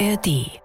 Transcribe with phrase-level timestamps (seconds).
[0.00, 0.60] ARD.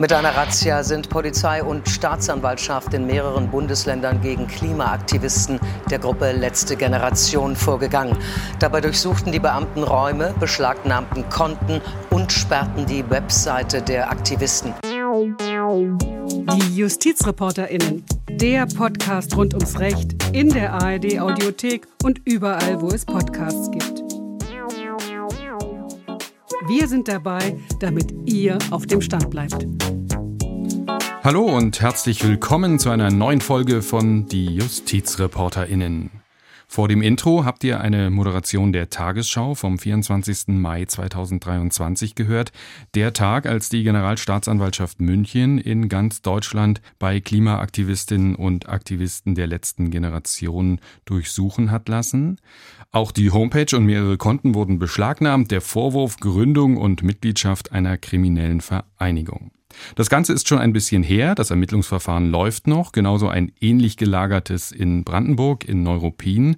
[0.00, 5.60] Mit einer Razzia sind Polizei und Staatsanwaltschaft in mehreren Bundesländern gegen Klimaaktivisten
[5.90, 8.16] der Gruppe Letzte Generation vorgegangen.
[8.58, 11.80] Dabei durchsuchten die Beamten Räume, beschlagnahmten Konten
[12.10, 14.74] und sperrten die Webseite der Aktivisten.
[14.82, 23.04] Die JustizreporterInnen, der Podcast rund ums Recht in der ARD Audiothek und überall, wo es
[23.04, 23.97] Podcasts gibt.
[26.68, 29.66] Wir sind dabei, damit ihr auf dem Stand bleibt.
[31.24, 36.10] Hallo und herzlich willkommen zu einer neuen Folge von Die JustizreporterInnen.
[36.70, 40.48] Vor dem Intro habt ihr eine Moderation der Tagesschau vom 24.
[40.48, 42.52] Mai 2023 gehört.
[42.94, 49.90] Der Tag, als die Generalstaatsanwaltschaft München in ganz Deutschland bei Klimaaktivistinnen und Aktivisten der letzten
[49.90, 52.38] Generation durchsuchen hat lassen.
[52.90, 55.50] Auch die Homepage und mehrere Konten wurden beschlagnahmt.
[55.50, 59.50] Der Vorwurf Gründung und Mitgliedschaft einer kriminellen Vereinigung.
[59.94, 64.72] Das Ganze ist schon ein bisschen her, das Ermittlungsverfahren läuft noch, genauso ein ähnlich gelagertes
[64.72, 66.56] in Brandenburg, in Neuruppin.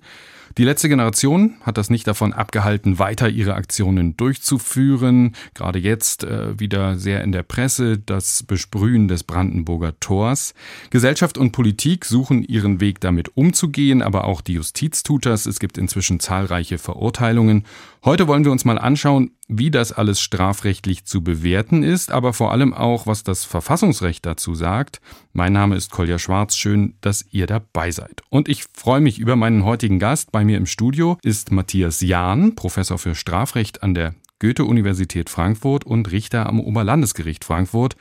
[0.58, 5.36] Die letzte Generation hat das nicht davon abgehalten, weiter ihre Aktionen durchzuführen.
[5.54, 10.54] Gerade jetzt äh, wieder sehr in der Presse das Besprühen des Brandenburger Tors.
[10.90, 15.46] Gesellschaft und Politik suchen ihren Weg damit umzugehen, aber auch die Justiz tut das.
[15.46, 17.64] Es gibt inzwischen zahlreiche Verurteilungen.
[18.02, 22.50] Heute wollen wir uns mal anschauen, wie das alles strafrechtlich zu bewerten ist, aber vor
[22.50, 25.02] allem auch, was das Verfassungsrecht dazu sagt.
[25.34, 26.56] Mein Name ist Kolja Schwarz.
[26.56, 28.22] Schön, dass ihr dabei seid.
[28.30, 30.32] Und ich freue mich über meinen heutigen Gast.
[30.32, 36.10] Bei mir im Studio ist Matthias Jahn, Professor für Strafrecht an der Goethe-Universität Frankfurt und
[36.10, 37.96] Richter am Oberlandesgericht Frankfurt.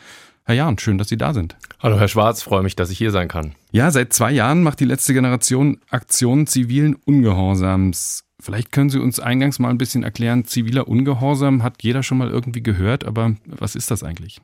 [0.46, 1.58] Herr Jahn, schön, dass Sie da sind.
[1.80, 3.54] Hallo, Herr Schwarz, freue mich, dass ich hier sein kann.
[3.72, 8.24] Ja, seit zwei Jahren macht die letzte Generation Aktionen zivilen Ungehorsams.
[8.40, 12.30] Vielleicht können Sie uns eingangs mal ein bisschen erklären, ziviler Ungehorsam hat jeder schon mal
[12.30, 14.40] irgendwie gehört, aber was ist das eigentlich?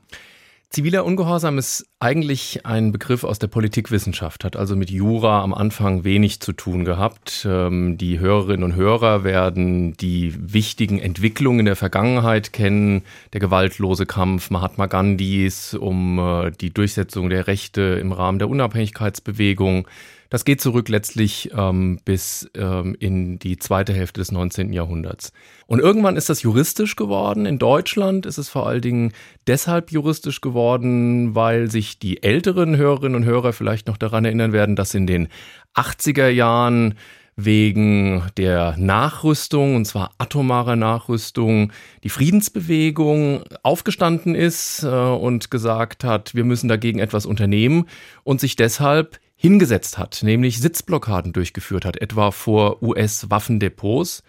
[0.68, 6.02] Ziviler Ungehorsam ist eigentlich ein Begriff aus der Politikwissenschaft, hat also mit Jura am Anfang
[6.04, 7.46] wenig zu tun gehabt.
[7.48, 13.02] Ähm, die Hörerinnen und Hörer werden die wichtigen Entwicklungen der Vergangenheit kennen,
[13.32, 19.86] der gewaltlose Kampf Mahatma Gandhis um äh, die Durchsetzung der Rechte im Rahmen der Unabhängigkeitsbewegung,
[20.30, 24.72] das geht zurück letztlich ähm, bis ähm, in die zweite Hälfte des 19.
[24.72, 25.32] Jahrhunderts.
[25.66, 27.46] Und irgendwann ist das juristisch geworden.
[27.46, 29.12] In Deutschland ist es vor allen Dingen
[29.46, 34.76] deshalb juristisch geworden, weil sich die älteren Hörerinnen und Hörer vielleicht noch daran erinnern werden,
[34.76, 35.28] dass in den
[35.74, 36.94] 80er Jahren
[37.36, 41.70] wegen der Nachrüstung, und zwar atomarer Nachrüstung,
[42.02, 47.86] die Friedensbewegung aufgestanden ist äh, und gesagt hat, wir müssen dagegen etwas unternehmen
[48.24, 54.22] und sich deshalb hingesetzt hat, nämlich Sitzblockaden durchgeführt hat, etwa vor US-Waffendepots.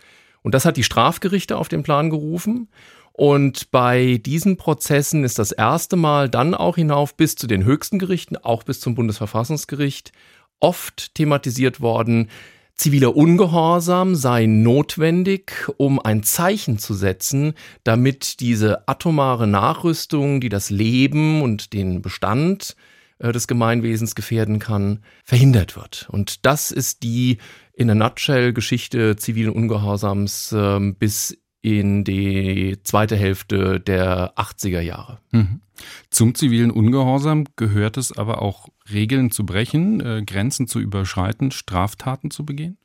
[0.43, 2.67] Und das hat die Strafgerichte auf den Plan gerufen.
[3.13, 7.97] Und bei diesen Prozessen ist das erste Mal dann auch hinauf bis zu den höchsten
[7.97, 10.11] Gerichten, auch bis zum Bundesverfassungsgericht,
[10.59, 12.29] oft thematisiert worden,
[12.75, 17.53] ziviler Ungehorsam sei notwendig, um ein Zeichen zu setzen,
[17.83, 22.75] damit diese atomare Nachrüstung, die das Leben und den Bestand
[23.19, 26.07] des Gemeinwesens gefährden kann, verhindert wird.
[26.11, 27.37] Und das ist die
[27.73, 35.19] in der Nutshell Geschichte zivilen Ungehorsams äh, bis in die zweite Hälfte der 80er Jahre.
[35.31, 35.61] Mhm.
[36.09, 42.31] Zum zivilen Ungehorsam gehört es aber auch, Regeln zu brechen, äh, Grenzen zu überschreiten, Straftaten
[42.31, 42.77] zu begehen?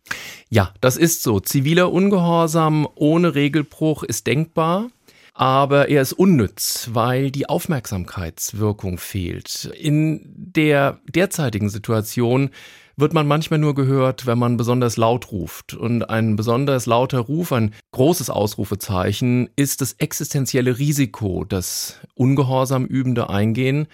[0.50, 1.38] Ja, das ist so.
[1.41, 4.88] Ziviler Ungehorsam ohne Regelbruch ist denkbar
[5.34, 9.72] aber er ist unnütz, weil die Aufmerksamkeitswirkung fehlt.
[9.78, 12.50] In der derzeitigen Situation
[12.97, 15.75] wird man manchmal nur gehört, wenn man besonders laut ruft.
[15.75, 23.31] Und ein besonders lauter Ruf, ein großes Ausrufezeichen, ist das existenzielle Risiko, das ungehorsam Übende
[23.31, 23.87] eingehen,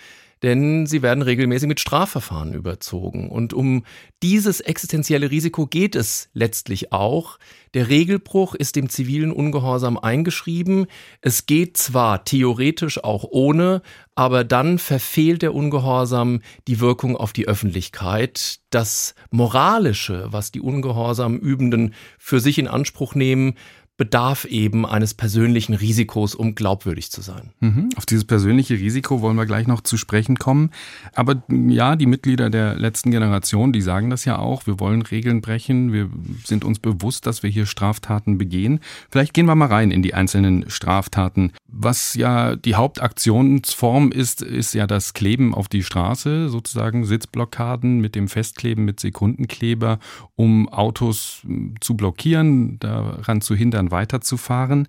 [0.43, 3.31] denn sie werden regelmäßig mit Strafverfahren überzogen.
[3.31, 3.85] Und um
[4.23, 7.39] dieses existenzielle Risiko geht es letztlich auch.
[7.75, 10.87] Der Regelbruch ist dem zivilen Ungehorsam eingeschrieben.
[11.21, 13.83] Es geht zwar theoretisch auch ohne,
[14.15, 18.61] aber dann verfehlt der Ungehorsam die Wirkung auf die Öffentlichkeit.
[18.71, 23.55] Das Moralische, was die Ungehorsam Übenden für sich in Anspruch nehmen,
[23.99, 27.51] bedarf eben eines persönlichen Risikos, um glaubwürdig zu sein.
[27.59, 27.89] Mhm.
[27.97, 30.71] Auf dieses persönliche Risiko wollen wir gleich noch zu sprechen kommen.
[31.15, 34.69] Aber ja, die Mitglieder der letzten Generation, die sagen das ja auch.
[34.69, 35.93] Wir wollen Regeln brechen.
[35.93, 36.09] Wir
[36.45, 38.79] sind uns bewusst, dass wir hier Straftaten begehen.
[39.11, 41.53] Vielleicht gehen wir mal rein in die einzelnen Straftaten.
[41.67, 48.15] Was ja die Hauptaktionsform ist, ist ja das Kleben auf die Straße, sozusagen Sitzblockaden mit
[48.15, 49.99] dem Festkleben mit Sekundenkleber,
[50.37, 51.43] um Autos
[51.81, 54.89] zu blockieren, daran zu hindern, weiterzufahren.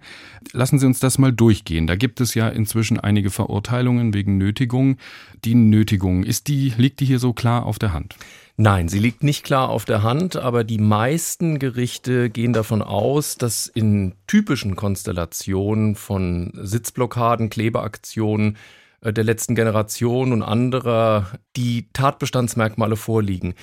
[0.51, 1.87] Lassen Sie uns das mal durchgehen.
[1.87, 4.97] Da gibt es ja inzwischen einige Verurteilungen wegen Nötigung.
[5.45, 8.15] Die Nötigung, ist die, liegt die hier so klar auf der Hand?
[8.61, 13.37] Nein, sie liegt nicht klar auf der Hand, aber die meisten Gerichte gehen davon aus,
[13.37, 18.57] dass in typischen Konstellationen von Sitzblockaden, Klebeaktionen
[18.99, 23.53] äh, der letzten Generation und anderer die Tatbestandsmerkmale vorliegen.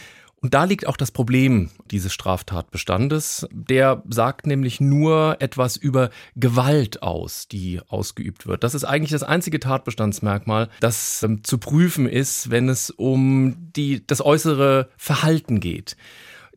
[0.47, 3.49] Und da liegt auch das Problem dieses Straftatbestandes.
[3.51, 8.63] Der sagt nämlich nur etwas über Gewalt aus, die ausgeübt wird.
[8.63, 14.07] Das ist eigentlich das einzige Tatbestandsmerkmal, das ähm, zu prüfen ist, wenn es um die,
[14.07, 15.97] das äußere Verhalten geht.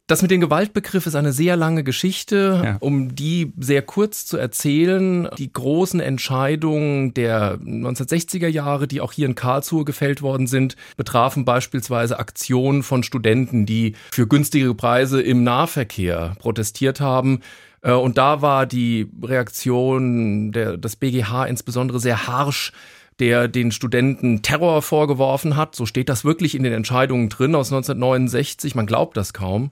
[0.09, 2.77] Das mit dem Gewaltbegriff ist eine sehr lange Geschichte, ja.
[2.79, 5.29] um die sehr kurz zu erzählen.
[5.37, 11.45] Die großen Entscheidungen der 1960er Jahre, die auch hier in Karlsruhe gefällt worden sind, betrafen
[11.45, 17.41] beispielsweise Aktionen von Studenten, die für günstige Preise im Nahverkehr protestiert haben.
[17.83, 22.71] Äh, und da war die Reaktion der, des BGH insbesondere sehr harsch
[23.19, 25.75] der den Studenten Terror vorgeworfen hat.
[25.75, 28.75] So steht das wirklich in den Entscheidungen drin aus 1969.
[28.75, 29.71] Man glaubt das kaum.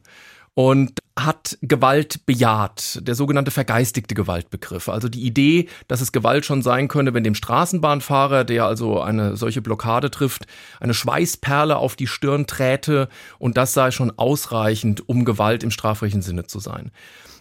[0.53, 4.89] Und hat Gewalt bejaht, der sogenannte vergeistigte Gewaltbegriff.
[4.89, 9.37] Also die Idee, dass es Gewalt schon sein könne, wenn dem Straßenbahnfahrer, der also eine
[9.37, 10.47] solche Blockade trifft,
[10.79, 13.07] eine Schweißperle auf die Stirn träte
[13.37, 16.91] und das sei schon ausreichend, um Gewalt im strafrechtlichen Sinne zu sein.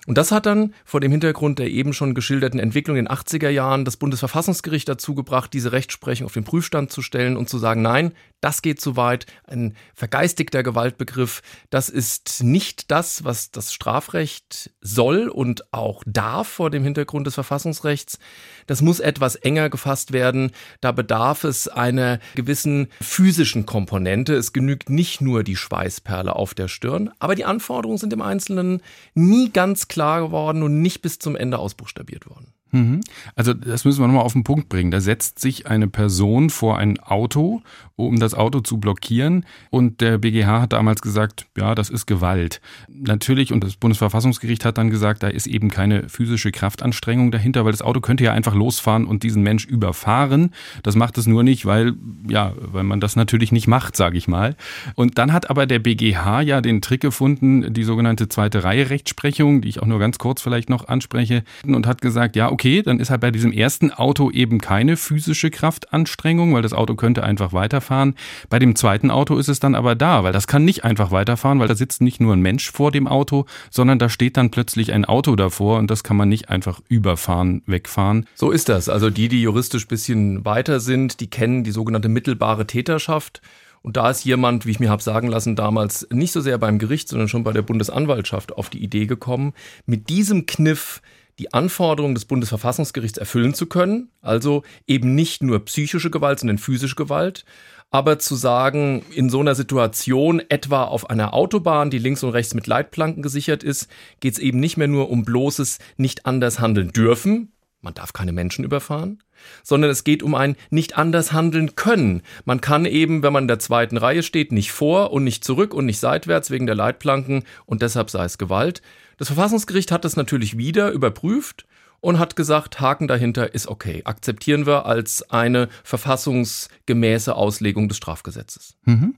[0.07, 3.49] Und das hat dann vor dem Hintergrund der eben schon geschilderten Entwicklung in den 80er
[3.49, 7.83] Jahren das Bundesverfassungsgericht dazu gebracht, diese Rechtsprechung auf den Prüfstand zu stellen und zu sagen,
[7.83, 9.27] nein, das geht zu weit.
[9.45, 16.71] Ein vergeistigter Gewaltbegriff, das ist nicht das, was das Strafrecht soll und auch darf vor
[16.71, 18.19] dem Hintergrund des Verfassungsrechts.
[18.67, 20.53] Das muss etwas enger gefasst werden.
[20.81, 24.35] Da bedarf es einer gewissen physischen Komponente.
[24.35, 28.83] Es genügt nicht nur die Schweißperle auf der Stirn, aber die Anforderungen sind im Einzelnen
[29.15, 32.56] nie ganz klar geworden und nicht bis zum Ende ausbuchstabiert worden.
[32.77, 33.01] Mhm.
[33.35, 34.91] Also das müssen wir nochmal auf den Punkt bringen.
[34.91, 37.63] Da setzt sich eine Person vor ein Auto,
[37.97, 39.47] um das Auto zu blockieren.
[39.71, 42.61] Und der BGH hat damals gesagt, ja, das ist Gewalt.
[42.89, 47.73] Natürlich, und das Bundesverfassungsgericht hat dann gesagt, da ist eben keine physische Kraftanstrengung dahinter, weil
[47.73, 50.51] das Auto könnte ja einfach losfahren und diesen Mensch überfahren.
[50.83, 51.95] Das macht es nur nicht, weil,
[52.29, 54.57] ja, weil man das natürlich nicht macht, sage ich mal.
[54.95, 59.63] Und dann hat aber der BGH ja den Trick gefunden, die sogenannte zweite Reihe Rechtsprechung,
[59.63, 62.83] die ich auch nur ganz kurz vielleicht noch anspreche, und hat gesagt, ja, okay, okay,
[62.83, 67.23] dann ist halt bei diesem ersten Auto eben keine physische Kraftanstrengung, weil das Auto könnte
[67.23, 68.17] einfach weiterfahren.
[68.49, 71.61] Bei dem zweiten Auto ist es dann aber da, weil das kann nicht einfach weiterfahren,
[71.61, 74.93] weil da sitzt nicht nur ein Mensch vor dem Auto, sondern da steht dann plötzlich
[74.93, 78.27] ein Auto davor und das kann man nicht einfach überfahren, wegfahren.
[78.35, 78.89] So ist das.
[78.89, 83.43] Also die, die juristisch bisschen weiter sind, die kennen die sogenannte mittelbare Täterschaft.
[83.83, 86.81] Und da ist jemand, wie ich mir habe sagen lassen, damals nicht so sehr beim
[86.81, 89.53] Gericht, sondern schon bei der Bundesanwaltschaft auf die Idee gekommen,
[89.87, 91.01] mit diesem Kniff
[91.39, 96.97] die Anforderungen des Bundesverfassungsgerichts erfüllen zu können, also eben nicht nur psychische Gewalt, sondern physische
[96.97, 97.45] Gewalt,
[97.91, 102.55] aber zu sagen, in so einer Situation, etwa auf einer Autobahn, die links und rechts
[102.55, 103.89] mit Leitplanken gesichert ist,
[104.21, 107.53] geht es eben nicht mehr nur um bloßes nicht anders handeln dürfen,
[107.87, 109.23] man darf keine Menschen überfahren,
[109.63, 112.23] sondern es geht um ein nicht anders handeln können.
[112.45, 115.73] Man kann eben, wenn man in der zweiten Reihe steht, nicht vor und nicht zurück
[115.73, 118.83] und nicht seitwärts wegen der Leitplanken und deshalb sei es Gewalt,
[119.17, 121.67] das Verfassungsgericht hat das natürlich wieder überprüft
[122.01, 124.03] und hat gesagt, Haken dahinter ist okay.
[124.05, 128.77] Akzeptieren wir als eine verfassungsgemäße Auslegung des Strafgesetzes.
[128.85, 129.15] Mhm.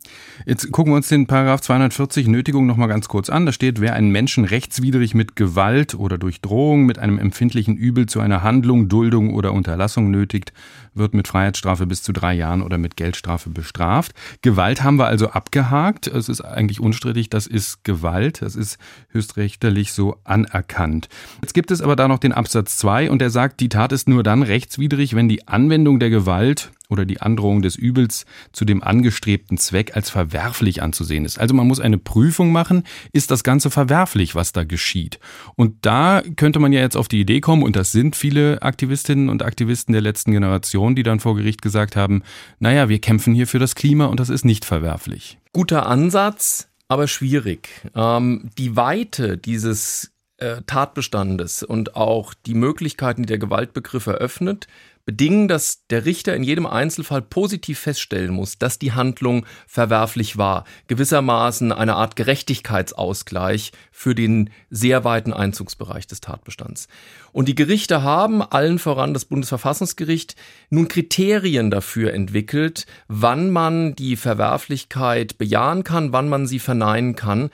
[0.46, 3.46] Jetzt gucken wir uns den Paragraph 240 Nötigung nochmal ganz kurz an.
[3.46, 8.06] Da steht, wer einen Menschen rechtswidrig mit Gewalt oder durch Drohung mit einem empfindlichen Übel
[8.06, 10.52] zu einer Handlung, Duldung oder Unterlassung nötigt,
[10.94, 14.12] wird mit Freiheitsstrafe bis zu drei Jahren oder mit Geldstrafe bestraft.
[14.42, 16.06] Gewalt haben wir also abgehakt.
[16.06, 18.42] Es ist eigentlich unstrittig, das ist Gewalt.
[18.42, 18.78] Das ist
[19.10, 21.08] höchstrichterlich so anerkannt.
[21.42, 24.08] Jetzt gibt es aber da noch den Absatz 2 und der sagt, die Tat ist
[24.08, 28.82] nur dann rechtswidrig, wenn die Anwendung der Gewalt oder die Androhung des Übels zu dem
[28.82, 31.38] angestrebten Zweck als verwerflich anzusehen ist.
[31.38, 35.18] Also man muss eine Prüfung machen, ist das Ganze verwerflich, was da geschieht.
[35.54, 39.28] Und da könnte man ja jetzt auf die Idee kommen, und das sind viele Aktivistinnen
[39.28, 42.22] und Aktivisten der letzten Generation, die dann vor Gericht gesagt haben,
[42.58, 45.38] naja, wir kämpfen hier für das Klima und das ist nicht verwerflich.
[45.52, 47.68] Guter Ansatz, aber schwierig.
[47.94, 54.66] Ähm, die Weite dieses äh, Tatbestandes und auch die Möglichkeiten, die der Gewaltbegriff eröffnet,
[55.08, 60.64] bedingen, dass der Richter in jedem Einzelfall positiv feststellen muss, dass die Handlung verwerflich war.
[60.86, 66.88] Gewissermaßen eine Art Gerechtigkeitsausgleich für den sehr weiten Einzugsbereich des Tatbestands.
[67.32, 70.36] Und die Gerichte haben, allen voran das Bundesverfassungsgericht,
[70.68, 77.48] nun Kriterien dafür entwickelt, wann man die Verwerflichkeit bejahen kann, wann man sie verneinen kann.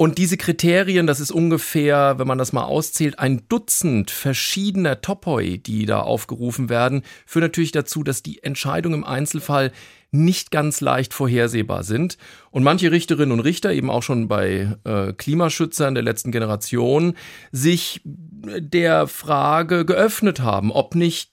[0.00, 5.58] Und diese Kriterien, das ist ungefähr, wenn man das mal auszählt, ein Dutzend verschiedener Topoi,
[5.58, 9.72] die da aufgerufen werden, führen natürlich dazu, dass die Entscheidungen im Einzelfall
[10.12, 12.16] nicht ganz leicht vorhersehbar sind.
[12.52, 17.14] Und manche Richterinnen und Richter, eben auch schon bei äh, Klimaschützern der letzten Generation,
[17.50, 21.32] sich der Frage geöffnet haben, ob nicht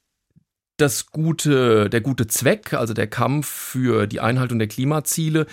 [0.78, 5.46] das gute, der gute Zweck, also der Kampf für die Einhaltung der Klimaziele,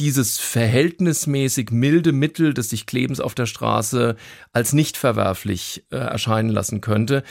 [0.00, 4.16] dieses verhältnismäßig milde Mittel des sich Klebens auf der Straße
[4.52, 7.22] als nicht verwerflich äh, erscheinen lassen könnte.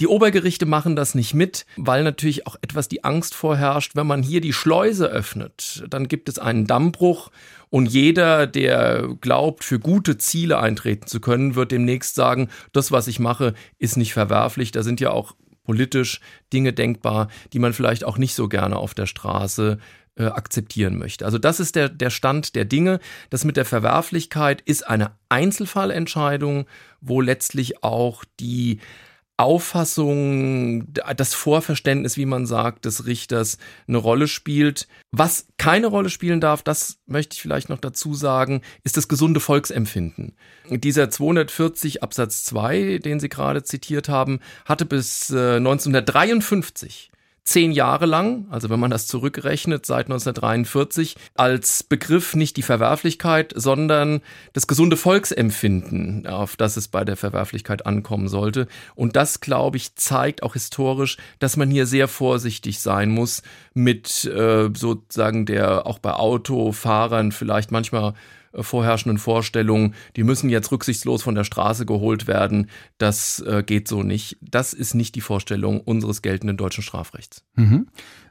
[0.00, 4.22] Die Obergerichte machen das nicht mit, weil natürlich auch etwas die Angst vorherrscht, wenn man
[4.22, 7.30] hier die Schleuse öffnet, dann gibt es einen Dammbruch
[7.70, 13.08] und jeder, der glaubt, für gute Ziele eintreten zu können, wird demnächst sagen, das, was
[13.08, 14.72] ich mache, ist nicht verwerflich.
[14.72, 15.34] Da sind ja auch
[15.64, 16.20] politisch
[16.52, 19.78] Dinge denkbar, die man vielleicht auch nicht so gerne auf der Straße
[20.20, 21.24] äh, akzeptieren möchte.
[21.24, 23.00] Also das ist der, der Stand der Dinge.
[23.30, 26.66] Das mit der Verwerflichkeit ist eine Einzelfallentscheidung,
[27.00, 28.80] wo letztlich auch die
[29.38, 33.56] Auffassung, das Vorverständnis, wie man sagt, des Richters
[33.88, 34.86] eine Rolle spielt.
[35.12, 39.40] Was keine Rolle spielen darf, das möchte ich vielleicht noch dazu sagen, ist das gesunde
[39.40, 40.36] Volksempfinden.
[40.68, 48.06] Dieser 240 Absatz 2, den Sie gerade zitiert haben, hatte bis 1953 äh, zehn Jahre
[48.06, 54.20] lang, also wenn man das zurückrechnet, seit 1943, als Begriff nicht die Verwerflichkeit, sondern
[54.52, 58.68] das gesunde Volksempfinden, auf das es bei der Verwerflichkeit ankommen sollte.
[58.94, 63.42] Und das, glaube ich, zeigt auch historisch, dass man hier sehr vorsichtig sein muss
[63.74, 68.14] mit äh, sozusagen der auch bei Autofahrern vielleicht manchmal
[68.54, 74.02] vorherrschenden Vorstellungen, die müssen jetzt rücksichtslos von der Straße geholt werden, das äh, geht so
[74.02, 74.38] nicht.
[74.40, 77.44] Das ist nicht die Vorstellung unseres geltenden deutschen Strafrechts.
[77.54, 77.86] Mhm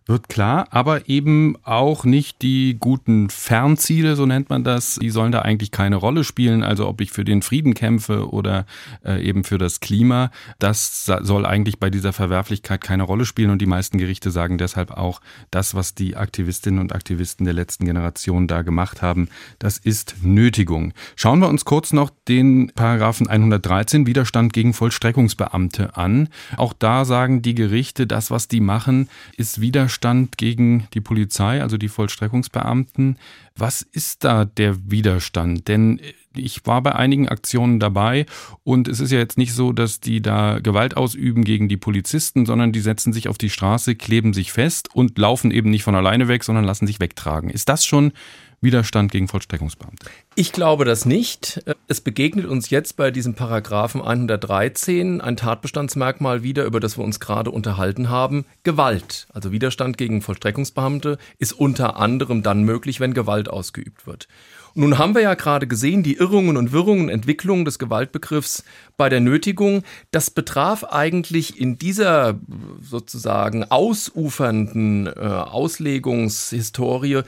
[0.10, 5.32] wird klar, aber eben auch nicht die guten Fernziele, so nennt man das, die sollen
[5.32, 6.63] da eigentlich keine Rolle spielen.
[6.63, 8.66] Also ob ich für den Frieden kämpfe oder
[9.06, 13.51] äh, eben für das Klima, das soll eigentlich bei dieser Verwerflichkeit keine Rolle spielen.
[13.51, 17.86] Und die meisten Gerichte sagen deshalb auch, das, was die Aktivistinnen und Aktivisten der letzten
[17.86, 20.94] Generation da gemacht haben, das ist Nötigung.
[21.16, 26.30] Schauen wir uns kurz noch den Paragraphen 113 Widerstand gegen Vollstreckungsbeamte an.
[26.58, 31.62] Auch da sagen die Gerichte, das, was die machen, ist Widerstand Widerstand gegen die Polizei,
[31.62, 33.18] also die Vollstreckungsbeamten.
[33.56, 35.68] Was ist da der Widerstand?
[35.68, 36.00] Denn
[36.34, 38.25] ich war bei einigen Aktionen dabei
[38.63, 42.46] und es ist ja jetzt nicht so, dass die da Gewalt ausüben gegen die Polizisten,
[42.46, 45.96] sondern die setzen sich auf die Straße, kleben sich fest und laufen eben nicht von
[45.96, 47.50] alleine weg, sondern lassen sich wegtragen.
[47.50, 48.13] Ist das schon
[48.62, 50.08] Widerstand gegen Vollstreckungsbeamte?
[50.36, 51.63] Ich glaube das nicht.
[51.88, 57.20] Es begegnet uns jetzt bei diesem Paragraphen 113 ein Tatbestandsmerkmal wieder, über das wir uns
[57.20, 59.28] gerade unterhalten haben, Gewalt.
[59.34, 64.28] Also Widerstand gegen Vollstreckungsbeamte ist unter anderem dann möglich, wenn Gewalt ausgeübt wird.
[64.75, 68.63] Nun haben wir ja gerade gesehen, die Irrungen und Wirrungen, Entwicklungen des Gewaltbegriffs
[68.98, 69.84] bei der Nötigung.
[70.12, 72.39] Das betraf eigentlich in dieser
[72.82, 77.24] sozusagen ausufernden äh, Auslegungshistorie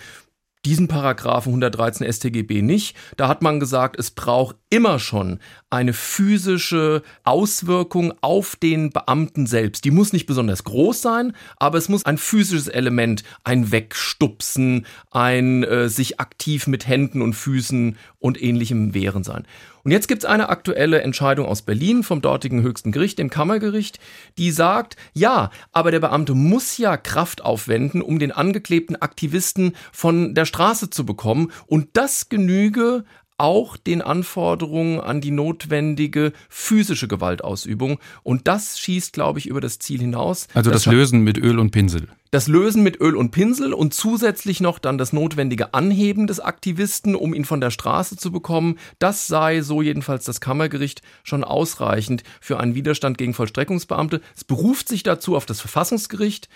[0.66, 2.96] diesen Paragraphen 113 StGB nicht.
[3.18, 5.40] Da hat man gesagt, es braucht immer schon
[5.72, 9.86] eine physische Auswirkung auf den Beamten selbst.
[9.86, 15.64] Die muss nicht besonders groß sein, aber es muss ein physisches Element, ein Wegstupsen, ein
[15.64, 19.46] äh, sich aktiv mit Händen und Füßen und ähnlichem wehren sein.
[19.84, 24.00] Und jetzt gibt es eine aktuelle Entscheidung aus Berlin vom dortigen höchsten Gericht, dem Kammergericht,
[24.38, 30.36] die sagt, ja, aber der Beamte muss ja Kraft aufwenden, um den angeklebten Aktivisten von
[30.36, 31.52] der Straße zu bekommen.
[31.66, 33.06] Und das genüge
[33.42, 38.00] auch den Anforderungen an die notwendige physische Gewaltausübung.
[38.22, 40.48] Und das schießt, glaube ich, über das Ziel hinaus.
[40.54, 42.08] Also das, das Lösen mit Öl und Pinsel.
[42.30, 47.16] Das Lösen mit Öl und Pinsel und zusätzlich noch dann das notwendige Anheben des Aktivisten,
[47.16, 52.24] um ihn von der Straße zu bekommen, das sei, so jedenfalls das Kammergericht, schon ausreichend
[52.40, 54.22] für einen Widerstand gegen Vollstreckungsbeamte.
[54.36, 56.48] Es beruft sich dazu auf das Verfassungsgericht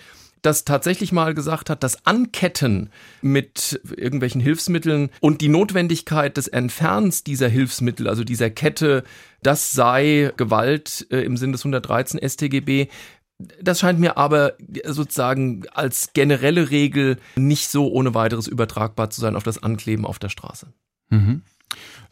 [0.42, 2.90] das tatsächlich mal gesagt hat, das Anketten
[3.22, 9.04] mit irgendwelchen Hilfsmitteln und die Notwendigkeit des Entfernens dieser Hilfsmittel, also dieser Kette,
[9.42, 12.88] das sei Gewalt äh, im Sinn des 113 StGB.
[13.60, 19.36] Das scheint mir aber sozusagen als generelle Regel nicht so ohne weiteres übertragbar zu sein
[19.36, 20.72] auf das Ankleben auf der Straße.
[21.10, 21.42] Mhm.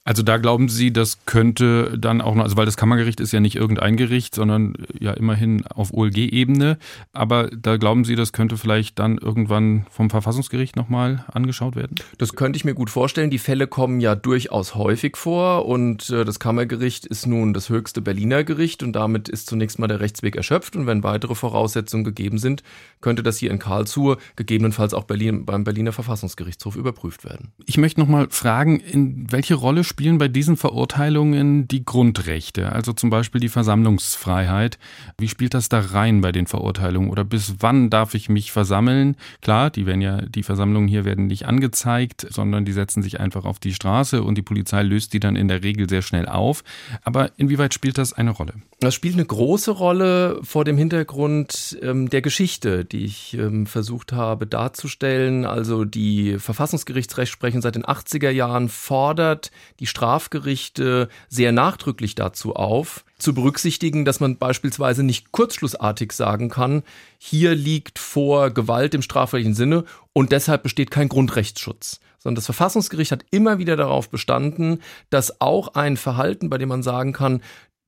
[0.04, 3.40] Also da glauben Sie, das könnte dann auch noch, also weil das Kammergericht ist ja
[3.40, 6.76] nicht irgendein Gericht, sondern ja immerhin auf OLG-Ebene,
[7.14, 11.94] aber da glauben Sie, das könnte vielleicht dann irgendwann vom Verfassungsgericht nochmal angeschaut werden?
[12.18, 13.30] Das könnte ich mir gut vorstellen.
[13.30, 18.02] Die Fälle kommen ja durchaus häufig vor und äh, das Kammergericht ist nun das höchste
[18.02, 22.37] Berliner Gericht und damit ist zunächst mal der Rechtsweg erschöpft und wenn weitere Voraussetzungen gegeben
[22.37, 22.62] sind,
[23.00, 27.52] könnte das hier in Karlsruhe gegebenenfalls auch Berlin, beim Berliner Verfassungsgerichtshof überprüft werden.
[27.64, 33.10] Ich möchte nochmal fragen, in welche Rolle spielen bei diesen Verurteilungen die Grundrechte, also zum
[33.10, 34.76] Beispiel die Versammlungsfreiheit.
[35.18, 39.14] Wie spielt das da rein bei den Verurteilungen oder bis wann darf ich mich versammeln?
[39.40, 43.44] Klar, die werden ja, die Versammlungen hier werden nicht angezeigt, sondern die setzen sich einfach
[43.44, 46.64] auf die Straße und die Polizei löst die dann in der Regel sehr schnell auf.
[47.04, 48.54] Aber inwieweit spielt das eine Rolle?
[48.80, 54.12] Das spielt eine große Rolle vor dem Hintergrund ähm, der Geschichte, die ich ähm, versucht
[54.12, 55.44] habe darzustellen.
[55.44, 63.34] Also die Verfassungsgerichtsrechtsprechung seit den 80er Jahren fordert die Strafgerichte sehr nachdrücklich dazu auf, zu
[63.34, 66.82] berücksichtigen, dass man beispielsweise nicht kurzschlussartig sagen kann,
[67.18, 72.00] hier liegt vor Gewalt im strafrechtlichen Sinne und deshalb besteht kein Grundrechtsschutz.
[72.18, 76.82] Sondern das Verfassungsgericht hat immer wieder darauf bestanden, dass auch ein Verhalten, bei dem man
[76.82, 77.42] sagen kann,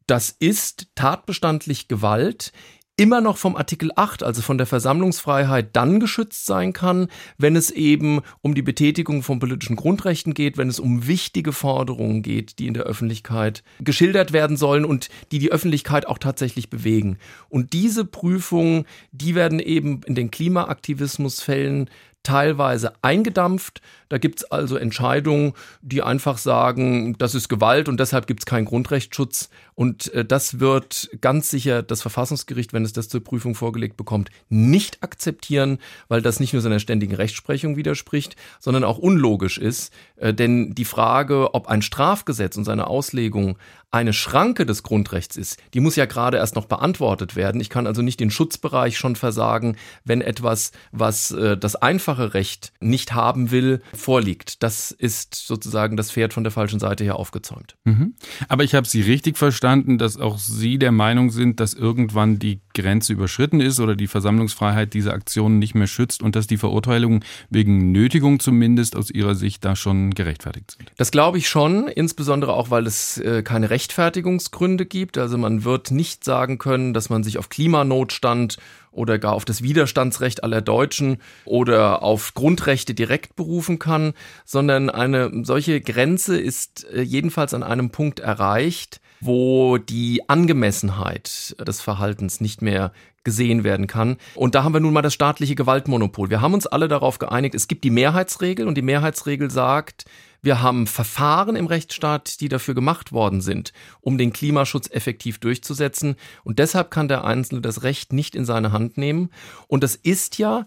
[0.06, 2.52] das ist tatbestandlich Gewalt,
[2.96, 7.70] immer noch vom Artikel 8, also von der Versammlungsfreiheit, dann geschützt sein kann, wenn es
[7.70, 12.66] eben um die Betätigung von politischen Grundrechten geht, wenn es um wichtige Forderungen geht, die
[12.66, 17.18] in der Öffentlichkeit geschildert werden sollen und die die Öffentlichkeit auch tatsächlich bewegen.
[17.50, 21.90] Und diese Prüfungen, die werden eben in den Klimaaktivismusfällen
[22.26, 23.80] teilweise eingedampft.
[24.08, 28.46] Da gibt es also Entscheidungen, die einfach sagen, das ist Gewalt und deshalb gibt es
[28.46, 29.48] keinen Grundrechtsschutz.
[29.74, 34.30] Und äh, das wird ganz sicher das Verfassungsgericht, wenn es das zur Prüfung vorgelegt bekommt,
[34.48, 35.78] nicht akzeptieren,
[36.08, 39.92] weil das nicht nur seiner ständigen Rechtsprechung widerspricht, sondern auch unlogisch ist.
[40.16, 43.56] Äh, denn die Frage, ob ein Strafgesetz und seine Auslegung
[43.96, 47.60] eine Schranke des Grundrechts ist, die muss ja gerade erst noch beantwortet werden.
[47.60, 52.72] Ich kann also nicht den Schutzbereich schon versagen, wenn etwas, was äh, das einfache Recht
[52.80, 54.62] nicht haben will, vorliegt.
[54.62, 57.76] Das ist sozusagen das Pferd von der falschen Seite her aufgezäumt.
[57.84, 58.14] Mhm.
[58.48, 62.60] Aber ich habe Sie richtig verstanden, dass auch Sie der Meinung sind, dass irgendwann die
[62.74, 67.24] Grenze überschritten ist oder die Versammlungsfreiheit diese Aktionen nicht mehr schützt und dass die Verurteilungen
[67.50, 70.92] wegen Nötigung zumindest aus Ihrer Sicht da schon gerechtfertigt sind.
[70.96, 75.16] Das glaube ich schon, insbesondere auch, weil es äh, keine Rechtfertigungsgründe gibt.
[75.16, 78.56] Also man wird nicht sagen können, dass man sich auf Klimanotstand
[78.90, 85.30] oder gar auf das Widerstandsrecht aller Deutschen oder auf Grundrechte direkt berufen kann, sondern eine
[85.44, 92.62] solche Grenze ist äh, jedenfalls an einem Punkt erreicht, wo die Angemessenheit des Verhaltens nicht
[92.62, 92.92] mehr
[93.24, 94.18] gesehen werden kann.
[94.36, 96.30] Und da haben wir nun mal das staatliche Gewaltmonopol.
[96.30, 100.04] Wir haben uns alle darauf geeinigt, es gibt die Mehrheitsregel und die Mehrheitsregel sagt,
[100.42, 106.14] wir haben Verfahren im Rechtsstaat, die dafür gemacht worden sind, um den Klimaschutz effektiv durchzusetzen.
[106.44, 109.30] Und deshalb kann der Einzelne das Recht nicht in seine Hand nehmen.
[109.66, 110.64] Und das ist ja,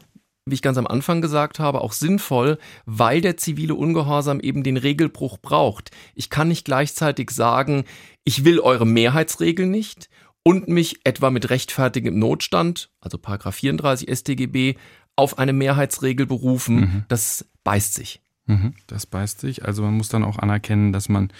[0.50, 4.78] wie ich ganz am Anfang gesagt habe, auch sinnvoll, weil der zivile Ungehorsam eben den
[4.78, 5.92] Regelbruch braucht.
[6.16, 7.86] Ich kann nicht gleichzeitig sagen,
[8.24, 10.10] ich will eure Mehrheitsregel nicht
[10.44, 14.76] und mich etwa mit rechtfertigem Notstand, also Paragraph 34 StGB,
[15.16, 16.76] auf eine Mehrheitsregel berufen.
[16.76, 17.06] Mhm.
[17.08, 18.22] Das beißt sich.
[18.46, 19.66] Mhm, das beißt sich.
[19.66, 21.32] Also man muss dann auch anerkennen, dass man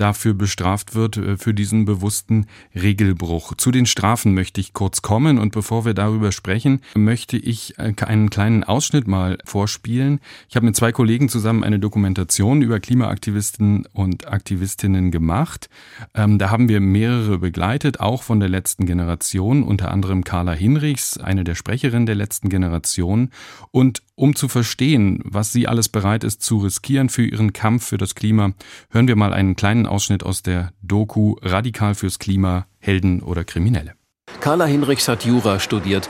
[0.00, 3.54] dafür bestraft wird, äh, für diesen bewussten Regelbruch.
[3.56, 7.92] Zu den Strafen möchte ich kurz kommen und bevor wir darüber sprechen, möchte ich äh,
[8.04, 10.20] einen kleinen Ausschnitt mal vorspielen.
[10.48, 15.68] Ich habe mit zwei Kollegen zusammen eine Dokumentation über Klimaaktivisten und Aktivistinnen gemacht.
[16.14, 21.18] Ähm, da haben wir mehrere begleitet, auch von der letzten Generation, unter anderem Carla Hinrichs,
[21.18, 23.30] eine der Sprecherinnen der letzten Generation.
[23.70, 27.96] Und um zu verstehen, was sie alles bereit ist zu riskieren für ihren Kampf für
[27.96, 28.52] das Klima,
[28.90, 33.94] hören wir mal einen kleinen Ausschnitt aus der Doku Radikal fürs Klima, Helden oder Kriminelle.
[34.40, 36.08] Carla Hinrichs hat Jura studiert.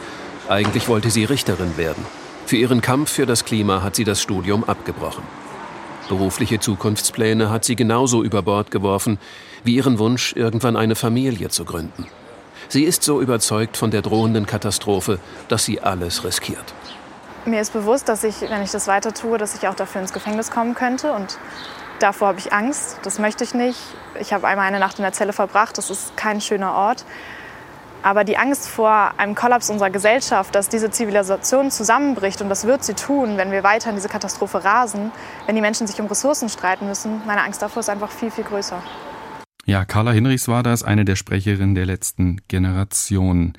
[0.49, 2.05] Eigentlich wollte sie Richterin werden.
[2.47, 5.23] Für ihren Kampf für das Klima hat sie das Studium abgebrochen.
[6.09, 9.19] Berufliche Zukunftspläne hat sie genauso über Bord geworfen
[9.63, 12.07] wie ihren Wunsch, irgendwann eine Familie zu gründen.
[12.69, 16.75] Sie ist so überzeugt von der drohenden Katastrophe, dass sie alles riskiert.
[17.47, 20.13] Mir ist bewusst, dass ich, wenn ich das weiter tue, dass ich auch dafür ins
[20.13, 21.13] Gefängnis kommen könnte.
[21.13, 21.39] Und
[22.03, 22.99] davor habe ich Angst.
[23.03, 23.79] Das möchte ich nicht.
[24.21, 25.79] Ich habe einmal eine Nacht in der Zelle verbracht.
[25.79, 27.05] Das ist kein schöner Ort.
[28.03, 32.83] Aber die Angst vor einem Kollaps unserer Gesellschaft, dass diese Zivilisation zusammenbricht, und das wird
[32.83, 35.13] sie tun, wenn wir weiter in diese Katastrophe rasen,
[35.47, 38.45] wenn die Menschen sich um Ressourcen streiten müssen, meine Angst davor ist einfach viel, viel
[38.45, 38.83] größer.
[39.67, 43.53] Ja, Carla Hinrichs war das, eine der Sprecherinnen der letzten Generation.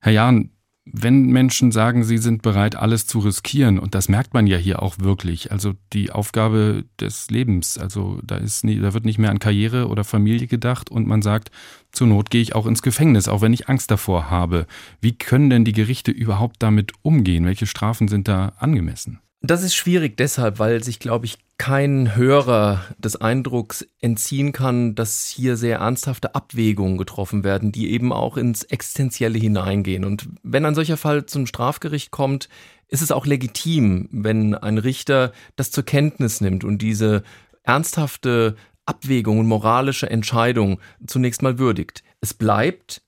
[0.00, 0.50] Herr Jahn,
[0.92, 4.82] wenn Menschen sagen, sie sind bereit, alles zu riskieren, und das merkt man ja hier
[4.82, 9.30] auch wirklich, also die Aufgabe des Lebens, also da ist nie, da wird nicht mehr
[9.30, 11.50] an Karriere oder Familie gedacht und man sagt,
[11.92, 14.66] zur Not gehe ich auch ins Gefängnis, auch wenn ich Angst davor habe.
[15.00, 17.44] Wie können denn die Gerichte überhaupt damit umgehen?
[17.44, 19.20] Welche Strafen sind da angemessen?
[19.40, 25.26] Das ist schwierig deshalb, weil sich, glaube ich, kein Hörer des Eindrucks entziehen kann, dass
[25.26, 30.04] hier sehr ernsthafte Abwägungen getroffen werden, die eben auch ins Existenzielle hineingehen.
[30.04, 32.48] Und wenn ein solcher Fall zum Strafgericht kommt,
[32.88, 37.22] ist es auch legitim, wenn ein Richter das zur Kenntnis nimmt und diese
[37.62, 42.02] ernsthafte Abwägung und moralische Entscheidung zunächst mal würdigt.
[42.20, 43.02] Es bleibt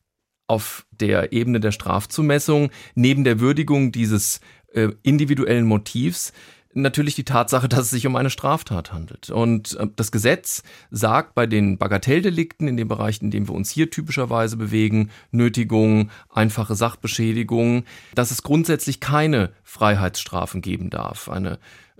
[0.50, 4.40] auf der Ebene der Strafzumessung neben der Würdigung dieses
[4.72, 6.32] äh, individuellen Motivs
[6.72, 9.30] natürlich die Tatsache, dass es sich um eine Straftat handelt.
[9.30, 13.70] Und äh, das Gesetz sagt bei den Bagatelldelikten in dem Bereich, in dem wir uns
[13.70, 21.28] hier typischerweise bewegen, Nötigung, einfache Sachbeschädigung, dass es grundsätzlich keine Freiheitsstrafen geben darf.
[21.28, 21.58] Eine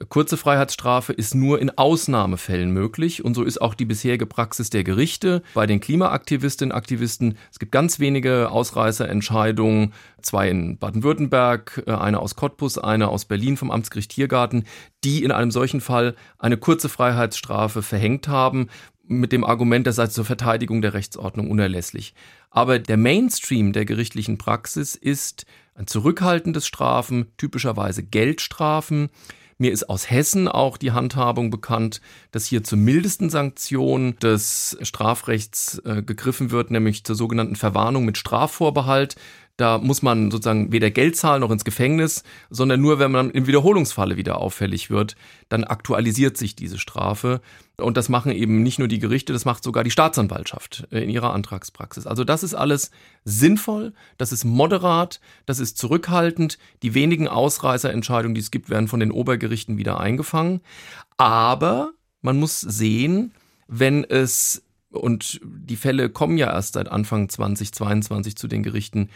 [0.09, 4.83] Kurze Freiheitsstrafe ist nur in Ausnahmefällen möglich und so ist auch die bisherige Praxis der
[4.83, 7.37] Gerichte bei den Klimaaktivistinnen und Aktivisten.
[7.53, 13.59] Es gibt ganz wenige Ausreißerentscheidungen, zwei in Baden-Württemberg, äh, eine aus Cottbus, eine aus Berlin
[13.59, 14.65] vom Amtsgericht Tiergarten,
[15.05, 18.69] die in einem solchen Fall eine kurze Freiheitsstrafe verhängt haben,
[19.07, 22.15] mit dem Argument, das sei zur Verteidigung der Rechtsordnung unerlässlich.
[22.51, 29.11] Aber der Mainstream der gerichtlichen Praxis ist ein zurückhaltendes Strafen, typischerweise Geldstrafen,
[29.61, 32.01] mir ist aus Hessen auch die Handhabung bekannt,
[32.33, 38.17] dass hier zur mildesten Sanktion des Strafrechts äh, gegriffen wird, nämlich zur sogenannten Verwarnung mit
[38.17, 39.17] Strafvorbehalt.
[39.61, 43.47] Da muss man sozusagen weder Geld zahlen noch ins Gefängnis, sondern nur, wenn man im
[43.47, 45.17] Wiederholungsfalle wieder auffällig wird,
[45.51, 47.43] dann aktualisiert sich diese Strafe.
[47.77, 51.11] Und das machen eben nicht nur die Gerichte, das macht sogar die Staatsanwaltschaft äh, in
[51.11, 52.07] ihrer Antragspraxis.
[52.07, 52.91] Also das ist alles
[53.27, 56.57] sinnvoll, das ist moderat, das ist zurückhaltend.
[56.83, 60.63] Die wenigen Ausreißerentscheidungen, die es gibt, werden von den Obergerichten wieder eingefangen.
[61.19, 61.93] Aber
[62.23, 63.35] man muss sehen,
[63.69, 69.11] wenn es, und die Fälle kommen ja erst seit Anfang 2022 zu den Gerichten,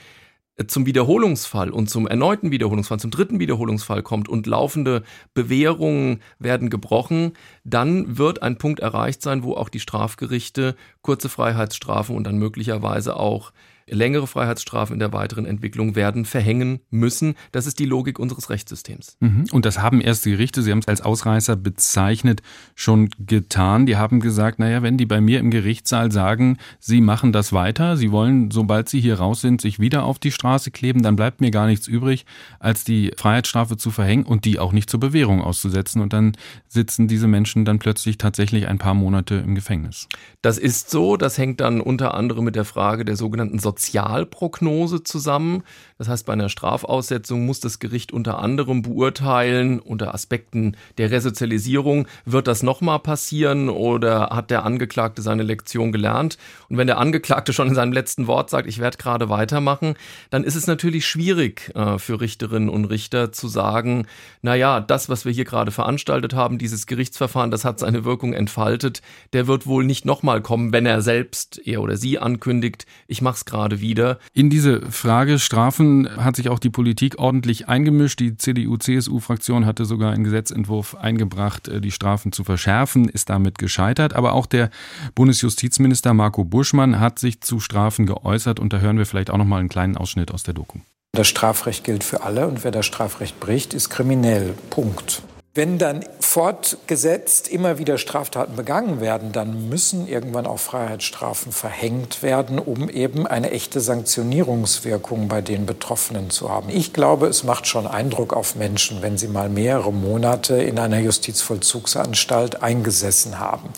[0.68, 5.02] zum Wiederholungsfall und zum erneuten Wiederholungsfall, zum dritten Wiederholungsfall kommt und laufende
[5.34, 7.32] Bewährungen werden gebrochen,
[7.64, 13.16] dann wird ein Punkt erreicht sein, wo auch die Strafgerichte kurze Freiheitsstrafen und dann möglicherweise
[13.16, 13.52] auch
[13.88, 17.34] längere Freiheitsstrafen in der weiteren Entwicklung werden verhängen müssen.
[17.52, 19.16] Das ist die Logik unseres Rechtssystems.
[19.20, 19.46] Mhm.
[19.52, 22.42] Und das haben erste Gerichte, Sie haben es als Ausreißer bezeichnet,
[22.74, 23.86] schon getan.
[23.86, 27.96] Die haben gesagt, naja, wenn die bei mir im Gerichtssaal sagen, sie machen das weiter,
[27.96, 31.40] sie wollen, sobald sie hier raus sind, sich wieder auf die Straße kleben, dann bleibt
[31.40, 32.24] mir gar nichts übrig,
[32.58, 36.00] als die Freiheitsstrafe zu verhängen und die auch nicht zur Bewährung auszusetzen.
[36.00, 36.32] Und dann
[36.68, 40.08] sitzen diese Menschen dann plötzlich tatsächlich ein paar Monate im Gefängnis.
[40.42, 41.16] Das ist so.
[41.16, 45.64] Das hängt dann unter anderem mit der Frage der sogenannten Sozialprognose zusammen.
[45.98, 52.08] Das heißt, bei einer Strafaussetzung muss das Gericht unter anderem beurteilen, unter Aspekten der Resozialisierung,
[52.24, 56.36] wird das nochmal passieren oder hat der Angeklagte seine Lektion gelernt?
[56.68, 59.94] Und wenn der Angeklagte schon in seinem letzten Wort sagt, ich werde gerade weitermachen,
[60.30, 64.06] dann ist es natürlich schwierig äh, für Richterinnen und Richter zu sagen,
[64.42, 68.32] na ja, das, was wir hier gerade veranstaltet haben, dieses Gerichtsverfahren, das hat seine Wirkung
[68.32, 69.00] entfaltet,
[69.32, 73.36] der wird wohl nicht nochmal kommen, wenn er selbst, er oder sie ankündigt, ich mache
[73.36, 74.18] es gerade wieder.
[74.32, 75.83] In diese Frage Strafen
[76.16, 78.20] hat sich auch die Politik ordentlich eingemischt.
[78.20, 84.14] Die CDU-CSU-Fraktion hatte sogar einen Gesetzentwurf eingebracht, äh, die Strafen zu verschärfen, ist damit gescheitert.
[84.14, 84.70] Aber auch der
[85.14, 89.44] Bundesjustizminister Marco Buschmann hat sich zu Strafen geäußert und da hören wir vielleicht auch noch
[89.44, 90.78] mal einen kleinen Ausschnitt aus der Doku.
[91.12, 94.54] Das Strafrecht gilt für alle und wer das Strafrecht bricht, ist kriminell.
[94.70, 95.22] Punkt.
[95.56, 102.58] Wenn dann fortgesetzt immer wieder Straftaten begangen werden, dann müssen irgendwann auch Freiheitsstrafen verhängt werden,
[102.58, 106.70] um eben eine echte Sanktionierungswirkung bei den Betroffenen zu haben.
[106.70, 110.98] Ich glaube, es macht schon Eindruck auf Menschen, wenn sie mal mehrere Monate in einer
[110.98, 113.68] Justizvollzugsanstalt eingesessen haben.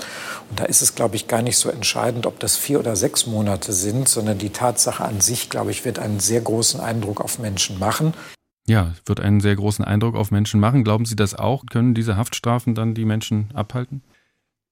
[0.48, 3.26] Und da ist es, glaube ich, gar nicht so entscheidend, ob das vier oder sechs
[3.26, 7.38] Monate sind, sondern die Tatsache an sich, glaube ich, wird einen sehr großen Eindruck auf
[7.38, 8.14] Menschen machen.
[8.68, 10.82] Ja, wird einen sehr großen Eindruck auf Menschen machen.
[10.82, 11.64] Glauben Sie das auch?
[11.66, 14.02] Können diese Haftstrafen dann die Menschen abhalten?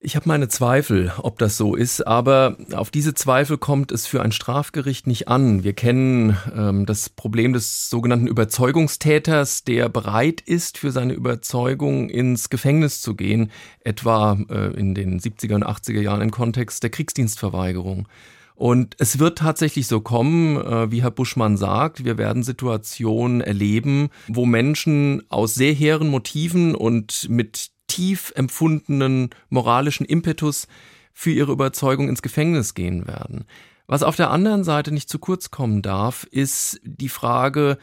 [0.06, 4.20] Ich habe meine Zweifel, ob das so ist, aber auf diese Zweifel kommt es für
[4.20, 5.64] ein Strafgericht nicht an.
[5.64, 12.50] Wir kennen ähm, das Problem des sogenannten Überzeugungstäters, der bereit ist, für seine Überzeugung ins
[12.50, 18.06] Gefängnis zu gehen, etwa äh, in den 70er und 80er Jahren im Kontext der Kriegsdienstverweigerung.
[18.54, 24.10] Und es wird tatsächlich so kommen, äh, wie Herr Buschmann sagt, wir werden Situationen erleben,
[24.28, 30.68] wo Menschen aus sehr hehren Motiven und mit tief empfundenen moralischen Impetus
[31.12, 33.44] für ihre Überzeugung ins Gefängnis gehen werden.
[33.86, 37.76] Was auf der anderen Seite nicht zu kurz kommen darf, ist die Frage,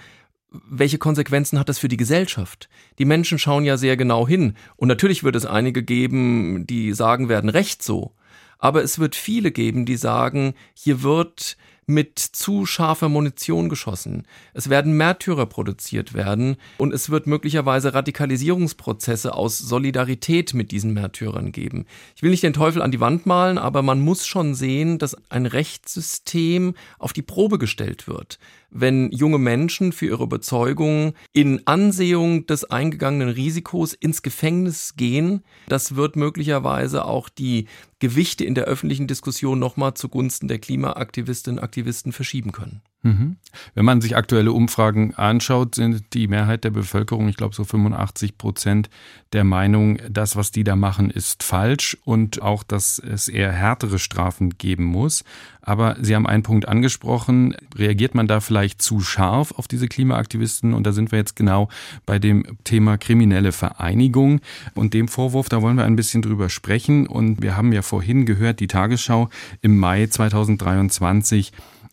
[0.49, 2.69] welche Konsequenzen hat das für die Gesellschaft?
[2.97, 4.55] Die Menschen schauen ja sehr genau hin.
[4.75, 8.13] Und natürlich wird es einige geben, die sagen werden, recht so.
[8.61, 14.23] Aber es wird viele geben, die sagen, hier wird mit zu scharfer Munition geschossen.
[14.53, 21.51] Es werden Märtyrer produziert werden und es wird möglicherweise Radikalisierungsprozesse aus Solidarität mit diesen Märtyrern
[21.51, 21.85] geben.
[22.15, 25.17] Ich will nicht den Teufel an die Wand malen, aber man muss schon sehen, dass
[25.29, 28.39] ein Rechtssystem auf die Probe gestellt wird.
[28.71, 35.43] Wenn junge Menschen für ihre Überzeugung in Ansehung des eingegangenen Risikos ins Gefängnis gehen.
[35.67, 37.67] Das wird möglicherweise auch die
[37.99, 42.81] Gewichte in der öffentlichen Diskussion nochmal zugunsten der Klimaaktivistinnen und Aktivisten verschieben können.
[43.03, 43.37] Mhm.
[43.73, 48.37] Wenn man sich aktuelle Umfragen anschaut, sind die Mehrheit der Bevölkerung, ich glaube so 85
[48.37, 48.89] Prozent,
[49.33, 53.97] der Meinung, das, was die da machen, ist falsch und auch, dass es eher härtere
[53.97, 55.23] Strafen geben muss.
[55.61, 57.55] Aber Sie haben einen Punkt angesprochen.
[57.75, 60.73] Reagiert man da vielleicht zu scharf auf diese Klimaaktivisten?
[60.73, 61.69] Und da sind wir jetzt genau
[62.05, 64.41] bei dem Thema kriminelle Vereinigung
[64.73, 67.07] und dem Vorwurf, da wollen wir ein bisschen drüber sprechen.
[67.07, 69.29] Und wir haben ja vorhin gehört, die Tagesschau
[69.61, 71.51] im Mai 2023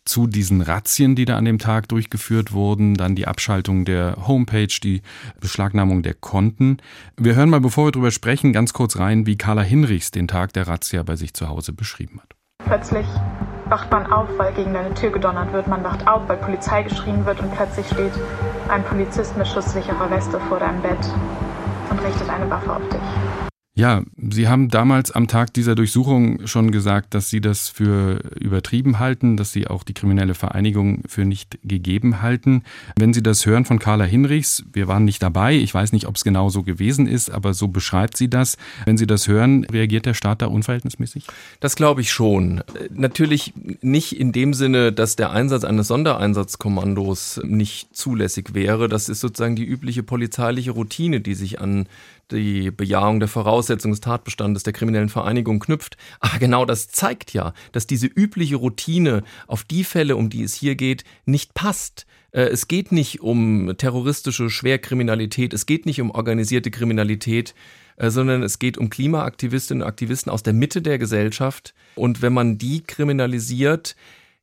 [0.09, 4.67] zu diesen Razzien, die da an dem Tag durchgeführt wurden, dann die Abschaltung der Homepage,
[4.83, 5.03] die
[5.41, 6.79] Beschlagnahmung der Konten.
[7.17, 10.53] Wir hören mal, bevor wir darüber sprechen, ganz kurz rein, wie Carla Hinrichs den Tag
[10.55, 12.35] der Razzia bei sich zu Hause beschrieben hat.
[12.65, 13.07] Plötzlich
[13.67, 15.69] wacht man auf, weil gegen deine Tür gedonnert wird.
[15.69, 18.13] Man wacht auf, weil Polizei geschrien wird und plötzlich steht
[18.69, 20.99] ein Polizist mit schusssicherer Weste vor deinem Bett
[21.91, 23.48] und richtet eine Waffe auf dich.
[23.79, 28.99] Ja, Sie haben damals am Tag dieser Durchsuchung schon gesagt, dass Sie das für übertrieben
[28.99, 32.65] halten, dass Sie auch die kriminelle Vereinigung für nicht gegeben halten.
[32.99, 36.17] Wenn Sie das hören von Carla Hinrichs, wir waren nicht dabei, ich weiß nicht, ob
[36.17, 38.57] es genau so gewesen ist, aber so beschreibt sie das.
[38.85, 41.27] Wenn Sie das hören, reagiert der Staat da unverhältnismäßig?
[41.61, 42.65] Das glaube ich schon.
[42.91, 48.89] Natürlich nicht in dem Sinne, dass der Einsatz eines Sondereinsatzkommandos nicht zulässig wäre.
[48.89, 51.87] Das ist sozusagen die übliche polizeiliche Routine, die sich an
[52.31, 55.97] die Bejahung der Voraussetzungen des Tatbestandes der kriminellen Vereinigung knüpft.
[56.21, 60.55] Aber genau das zeigt ja, dass diese übliche Routine auf die Fälle, um die es
[60.55, 62.07] hier geht, nicht passt.
[62.33, 67.55] Äh, es geht nicht um terroristische Schwerkriminalität, es geht nicht um organisierte Kriminalität,
[67.97, 71.75] äh, sondern es geht um Klimaaktivistinnen und Aktivisten aus der Mitte der Gesellschaft.
[71.95, 73.97] Und wenn man die kriminalisiert,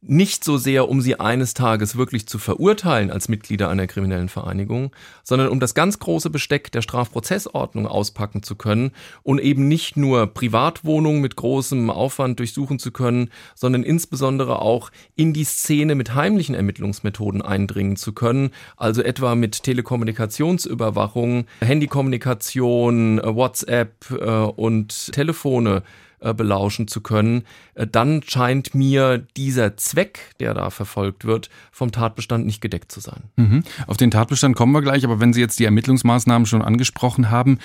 [0.08, 4.92] nicht so sehr, um sie eines Tages wirklich zu verurteilen als Mitglieder einer kriminellen Vereinigung,
[5.24, 8.92] sondern um das ganz große Besteck der Strafprozessordnung auspacken zu können
[9.24, 15.34] und eben nicht nur Privatwohnungen mit großem Aufwand durchsuchen zu können, sondern insbesondere auch in
[15.34, 24.26] die Szene mit heimlichen Ermittlungsmethoden eindringen zu können, also etwa mit Telekommunikationsüberwachung, Handykommunikation, WhatsApp äh,
[24.26, 25.84] und Telefone
[26.20, 27.44] äh, belauschen zu können,
[27.76, 33.00] äh, dann scheint mir dieser Zweck, der da verfolgt wird, vom Tatbestand nicht gedeckt zu
[33.00, 33.24] sein.
[33.36, 33.64] Mhm.
[33.88, 37.60] Auf den Tatbestand kommen wir gleich, aber wenn Sie jetzt die Ermittlungsmaßnahmen schon angesprochen haben,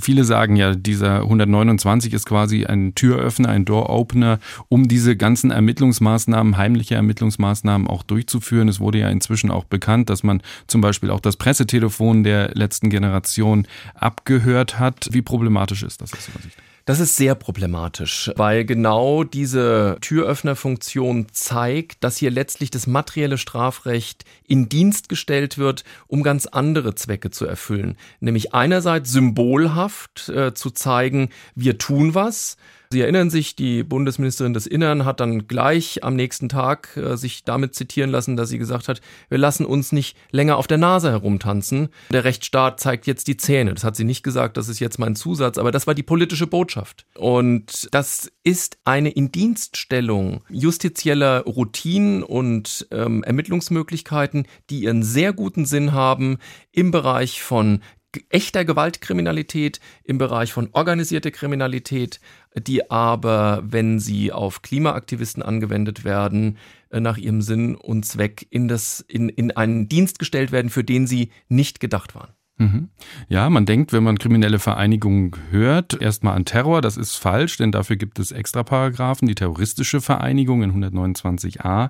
[0.00, 6.56] viele sagen ja, dieser 129 ist quasi ein Türöffner, ein Door-Opener, um diese ganzen Ermittlungsmaßnahmen,
[6.56, 8.68] heimliche Ermittlungsmaßnahmen auch durchzuführen.
[8.68, 12.90] Es wurde ja inzwischen auch bekannt, dass man zum Beispiel auch das Pressetelefon der letzten
[12.90, 15.08] Generation abgehört hat.
[15.10, 16.56] Wie problematisch ist das aus Ihrer Sicht?
[16.90, 24.24] Das ist sehr problematisch, weil genau diese Türöffnerfunktion zeigt, dass hier letztlich das materielle Strafrecht
[24.48, 27.96] in Dienst gestellt wird, um ganz andere Zwecke zu erfüllen.
[28.18, 32.56] Nämlich einerseits symbolhaft äh, zu zeigen, wir tun was,
[32.92, 37.44] Sie erinnern sich, die Bundesministerin des Innern hat dann gleich am nächsten Tag äh, sich
[37.44, 41.12] damit zitieren lassen, dass sie gesagt hat, wir lassen uns nicht länger auf der Nase
[41.12, 41.90] herumtanzen.
[42.10, 43.74] Der Rechtsstaat zeigt jetzt die Zähne.
[43.74, 46.48] Das hat sie nicht gesagt, das ist jetzt mein Zusatz, aber das war die politische
[46.48, 47.06] Botschaft.
[47.14, 55.92] Und das ist eine Indienststellung justizieller Routinen und ähm, Ermittlungsmöglichkeiten, die ihren sehr guten Sinn
[55.92, 56.38] haben
[56.72, 57.82] im Bereich von
[58.28, 62.20] echter Gewaltkriminalität, im Bereich von organisierter Kriminalität,
[62.56, 66.58] die aber, wenn sie auf Klimaaktivisten angewendet werden,
[66.90, 70.84] äh, nach ihrem Sinn und Zweck in, das, in, in einen Dienst gestellt werden, für
[70.84, 72.32] den sie nicht gedacht waren.
[72.60, 72.90] Mhm.
[73.30, 76.82] Ja, man denkt, wenn man kriminelle Vereinigungen hört, erstmal an Terror.
[76.82, 79.26] Das ist falsch, denn dafür gibt es Extraparagraphen.
[79.26, 81.88] Die terroristische Vereinigung in 129a.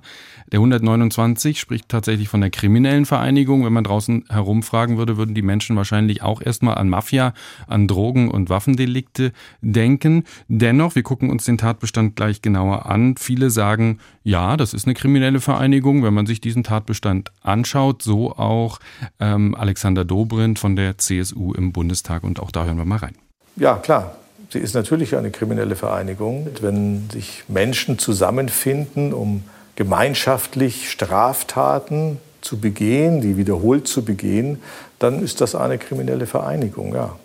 [0.53, 3.65] Der 129 spricht tatsächlich von der kriminellen Vereinigung.
[3.65, 7.35] Wenn man draußen herumfragen würde, würden die Menschen wahrscheinlich auch erstmal an Mafia,
[7.67, 10.23] an Drogen- und Waffendelikte denken.
[10.47, 13.17] Dennoch, wir gucken uns den Tatbestand gleich genauer an.
[13.17, 16.05] Viele sagen, ja, das ist eine kriminelle Vereinigung.
[16.05, 18.79] Wenn man sich diesen Tatbestand anschaut, so auch
[19.19, 22.23] ähm, Alexander Dobrindt von der CSU im Bundestag.
[22.23, 23.17] Und auch da hören wir mal rein.
[23.57, 24.17] Ja, klar.
[24.51, 26.49] Sie ist natürlich eine kriminelle Vereinigung.
[26.61, 29.45] Wenn sich Menschen zusammenfinden, um
[29.77, 34.59] gemeinschaftlich Straftaten zu begehen, die wiederholt zu begehen,
[34.99, 37.17] dann ist das eine kriminelle Vereinigung, ja.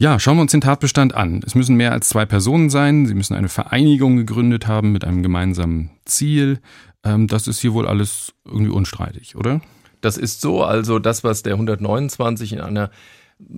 [0.00, 1.40] Ja, schauen wir uns den Tatbestand an.
[1.46, 3.06] Es müssen mehr als zwei Personen sein.
[3.06, 6.58] Sie müssen eine Vereinigung gegründet haben mit einem gemeinsamen Ziel.
[7.04, 9.60] Ähm, das ist hier wohl alles irgendwie unstreitig, oder?
[10.04, 12.90] Das ist so, also das, was der 129 in einer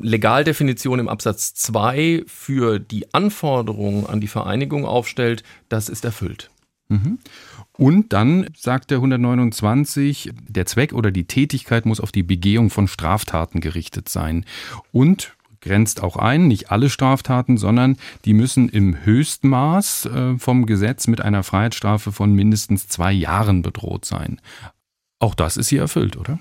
[0.01, 6.51] Legaldefinition im Absatz 2 für die Anforderungen an die Vereinigung aufstellt, das ist erfüllt.
[6.89, 7.19] Mhm.
[7.73, 12.89] Und dann sagt der 129, der Zweck oder die Tätigkeit muss auf die Begehung von
[12.89, 14.45] Straftaten gerichtet sein.
[14.93, 21.09] Und grenzt auch ein, nicht alle Straftaten, sondern die müssen im Höchstmaß äh, vom Gesetz
[21.09, 24.41] mit einer Freiheitsstrafe von mindestens zwei Jahren bedroht sein.
[25.19, 26.39] Auch das ist hier erfüllt, oder?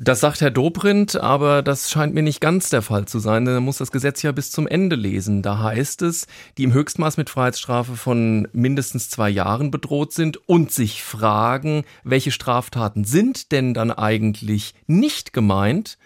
[0.00, 3.54] Das sagt Herr Dobrindt, aber das scheint mir nicht ganz der Fall zu sein, denn
[3.54, 5.42] er muss das Gesetz ja bis zum Ende lesen.
[5.42, 10.70] Da heißt es, die im Höchstmaß mit Freiheitsstrafe von mindestens zwei Jahren bedroht sind und
[10.70, 15.98] sich fragen, welche Straftaten sind denn dann eigentlich nicht gemeint?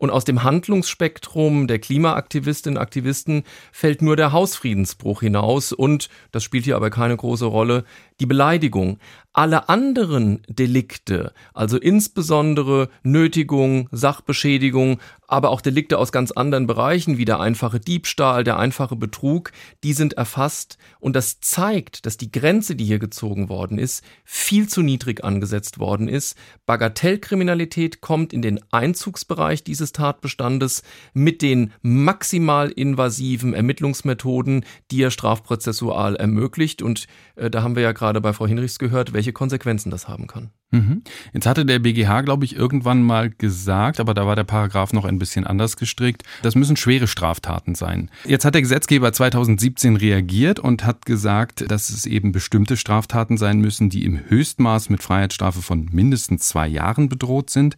[0.00, 6.42] Und aus dem Handlungsspektrum der Klimaaktivistinnen und Aktivisten fällt nur der Hausfriedensbruch hinaus und, das
[6.42, 7.84] spielt hier aber keine große Rolle,
[8.20, 8.98] die Beleidigung.
[9.32, 14.98] Alle anderen Delikte, also insbesondere Nötigung, Sachbeschädigung,
[15.30, 19.52] aber auch Delikte aus ganz anderen Bereichen wie der einfache Diebstahl, der einfache Betrug,
[19.84, 24.68] die sind erfasst und das zeigt, dass die Grenze, die hier gezogen worden ist, viel
[24.68, 26.36] zu niedrig angesetzt worden ist.
[26.66, 30.82] Bagatellkriminalität kommt in den Einzugsbereich dieses Tatbestandes
[31.14, 37.06] mit den maximal invasiven Ermittlungsmethoden, die er strafprozessual ermöglicht und
[37.36, 40.50] äh, da haben wir ja gerade bei Frau Hinrichs gehört, welche Konsequenzen das haben kann.
[40.72, 41.02] Mhm.
[41.32, 45.04] Jetzt hatte der BGH, glaube ich, irgendwann mal gesagt, aber da war der Paragraph noch
[45.04, 48.10] ein bisschen anders gestrickt, das müssen schwere Straftaten sein.
[48.24, 53.58] Jetzt hat der Gesetzgeber 2017 reagiert und hat gesagt, dass es eben bestimmte Straftaten sein
[53.58, 57.76] müssen, die im Höchstmaß mit Freiheitsstrafe von mindestens zwei Jahren bedroht sind.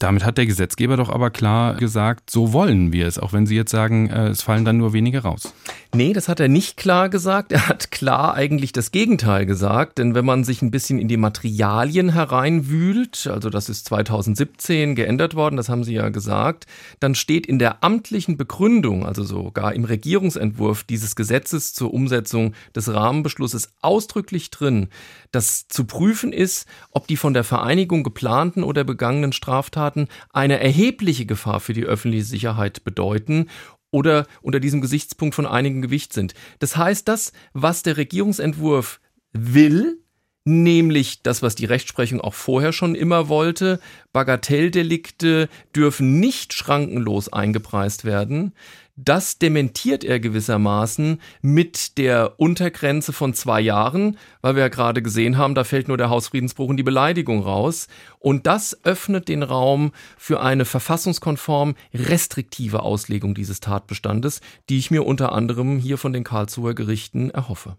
[0.00, 3.54] Damit hat der Gesetzgeber doch aber klar gesagt, so wollen wir es, auch wenn Sie
[3.54, 5.54] jetzt sagen, äh, es fallen dann nur wenige raus.
[5.94, 7.52] Nee, das hat er nicht klar gesagt.
[7.52, 11.16] Er hat klar eigentlich das Gegenteil gesagt, denn wenn man sich ein bisschen in die
[11.16, 16.66] Materialien heran reinwühlt, also das ist 2017 geändert worden, das haben Sie ja gesagt,
[16.98, 22.92] dann steht in der amtlichen Begründung, also sogar im Regierungsentwurf dieses Gesetzes zur Umsetzung des
[22.92, 24.88] Rahmenbeschlusses ausdrücklich drin,
[25.30, 31.26] dass zu prüfen ist, ob die von der Vereinigung geplanten oder begangenen Straftaten eine erhebliche
[31.26, 33.46] Gefahr für die öffentliche Sicherheit bedeuten
[33.90, 36.34] oder unter diesem Gesichtspunkt von einigem Gewicht sind.
[36.58, 39.00] Das heißt, das, was der Regierungsentwurf
[39.32, 39.98] will,
[40.44, 43.80] nämlich das, was die Rechtsprechung auch vorher schon immer wollte.
[44.12, 48.52] Bagatelldelikte dürfen nicht schrankenlos eingepreist werden.
[48.96, 55.38] Das dementiert er gewissermaßen mit der Untergrenze von zwei Jahren, weil wir ja gerade gesehen
[55.38, 57.88] haben, da fällt nur der Hausfriedensbruch und die Beleidigung raus.
[58.18, 65.06] Und das öffnet den Raum für eine verfassungskonform restriktive Auslegung dieses Tatbestandes, die ich mir
[65.06, 67.78] unter anderem hier von den Karlsruher Gerichten erhoffe.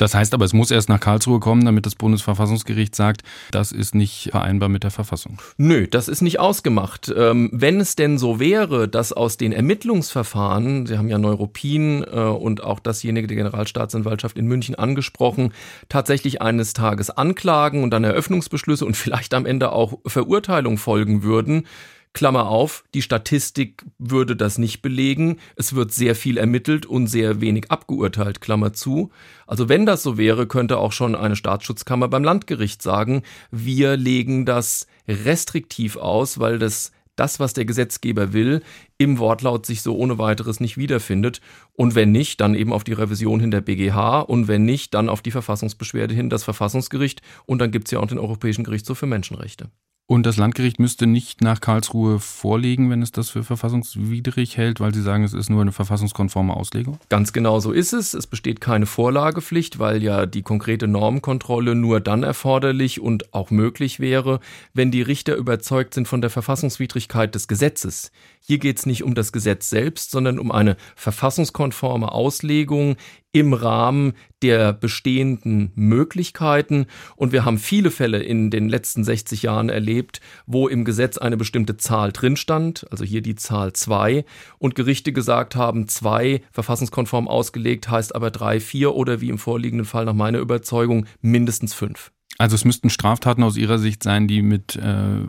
[0.00, 3.94] Das heißt aber, es muss erst nach Karlsruhe kommen, damit das Bundesverfassungsgericht sagt, das ist
[3.94, 5.42] nicht vereinbar mit der Verfassung.
[5.58, 7.12] Nö, das ist nicht ausgemacht.
[7.14, 12.16] Ähm, wenn es denn so wäre, dass aus den Ermittlungsverfahren, Sie haben ja Neuropin äh,
[12.18, 15.52] und auch dasjenige der Generalstaatsanwaltschaft in München angesprochen,
[15.90, 21.66] tatsächlich eines Tages Anklagen und dann Eröffnungsbeschlüsse und vielleicht am Ende auch Verurteilung folgen würden,
[22.12, 25.38] Klammer auf, die Statistik würde das nicht belegen.
[25.54, 29.10] Es wird sehr viel ermittelt und sehr wenig abgeurteilt, Klammer zu.
[29.46, 34.44] Also wenn das so wäre, könnte auch schon eine Staatsschutzkammer beim Landgericht sagen, wir legen
[34.44, 38.62] das restriktiv aus, weil das das, was der Gesetzgeber will,
[38.96, 41.40] im Wortlaut sich so ohne weiteres nicht wiederfindet.
[41.74, 45.10] Und wenn nicht, dann eben auf die Revision hin der BGH und wenn nicht, dann
[45.10, 48.98] auf die Verfassungsbeschwerde hin das Verfassungsgericht und dann gibt es ja auch den Europäischen Gerichtshof
[48.98, 49.70] für Menschenrechte.
[50.10, 54.92] Und das Landgericht müsste nicht nach Karlsruhe vorlegen, wenn es das für verfassungswidrig hält, weil
[54.92, 56.98] Sie sagen, es ist nur eine verfassungskonforme Auslegung?
[57.10, 58.12] Ganz genau so ist es.
[58.12, 64.00] Es besteht keine Vorlagepflicht, weil ja die konkrete Normkontrolle nur dann erforderlich und auch möglich
[64.00, 64.40] wäre,
[64.74, 68.10] wenn die Richter überzeugt sind von der Verfassungswidrigkeit des Gesetzes.
[68.40, 72.96] Hier geht es nicht um das Gesetz selbst, sondern um eine verfassungskonforme Auslegung
[73.32, 76.86] im Rahmen der bestehenden Möglichkeiten.
[77.16, 81.36] Und wir haben viele Fälle in den letzten 60 Jahren erlebt, wo im Gesetz eine
[81.36, 84.24] bestimmte Zahl drin stand, also hier die Zahl zwei,
[84.58, 89.86] und Gerichte gesagt haben, zwei verfassungskonform ausgelegt heißt aber drei, vier oder wie im vorliegenden
[89.86, 92.10] Fall nach meiner Überzeugung mindestens fünf.
[92.38, 94.80] Also es müssten Straftaten aus Ihrer Sicht sein, die mit äh,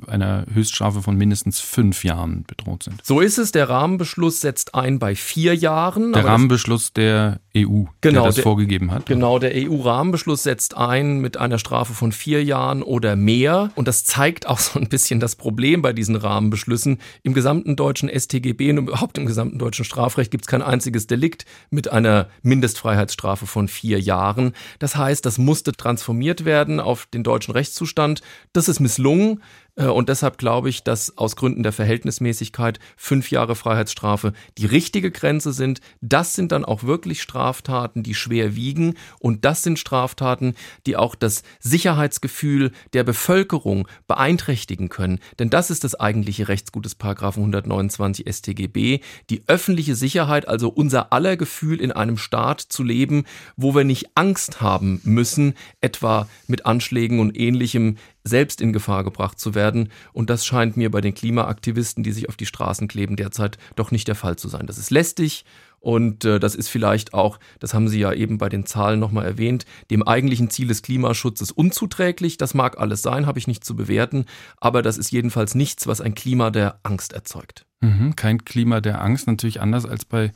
[0.08, 3.06] einer Höchststrafe von mindestens fünf Jahren bedroht sind.
[3.06, 3.52] So ist es.
[3.52, 6.14] Der Rahmenbeschluss setzt ein bei vier Jahren.
[6.14, 9.08] Der Rahmenbeschluss der EU, genau, der das der, vorgegeben hat.
[9.08, 13.72] Genau, der EU-Rahmenbeschluss setzt ein mit einer Strafe von vier Jahren oder mehr.
[13.76, 17.00] Und das zeigt auch so ein bisschen das Problem bei diesen Rahmenbeschlüssen.
[17.24, 21.46] Im gesamten deutschen StGB und überhaupt im gesamten deutschen Strafrecht gibt es kein einziges Delikt
[21.72, 24.54] mit einer Mindestfreiheitsstrafe von vier Jahren.
[24.80, 28.22] Das heißt, das musste transformiert werden auf den deutschen Rechtszustand.
[28.54, 29.42] Das ist misslungen.
[29.76, 35.12] Äh, und deshalb glaube ich, dass aus Gründen der Verhältnismäßigkeit fünf Jahre Freiheitsstrafe die richtige
[35.12, 35.82] Grenze sind.
[36.02, 38.96] Das sind dann auch wirklich Straftaten, die schwer wiegen.
[39.20, 40.56] Und das sind Straftaten,
[40.86, 45.20] die auch das Sicherheitsgefühl der Bevölkerung beeinträchtigen können.
[45.40, 49.00] Denn das ist das eigentliche Rechtsgut des Paragraphen 129 StGB.
[49.30, 54.12] Die öffentliche Sicherheit, also unser aller Gefühl in einem Staat zu leben, wo wir nicht
[54.16, 59.90] Angst haben müssen, etwa mit Anschlägen und ähnlichem selbst in Gefahr gebracht zu werden.
[60.14, 63.92] Und das scheint mir bei den Klimaaktivisten, die sich auf die Straßen kleben, derzeit doch
[63.92, 64.68] nicht der Fall zu sein.
[64.68, 65.46] Das ist lästig
[65.82, 69.26] und äh, das ist vielleicht auch, das haben Sie ja eben bei den Zahlen nochmal
[69.26, 72.38] erwähnt, dem eigentlichen Ziel des Klimaschutzes unzuträglich.
[72.38, 74.26] Das mag alles sein, habe ich nicht zu bewerten,
[74.58, 77.66] aber das ist jedenfalls nichts, was ein Klima der Angst erzeugt.
[77.82, 80.32] Mhm, kein Klima der Angst, natürlich anders als bei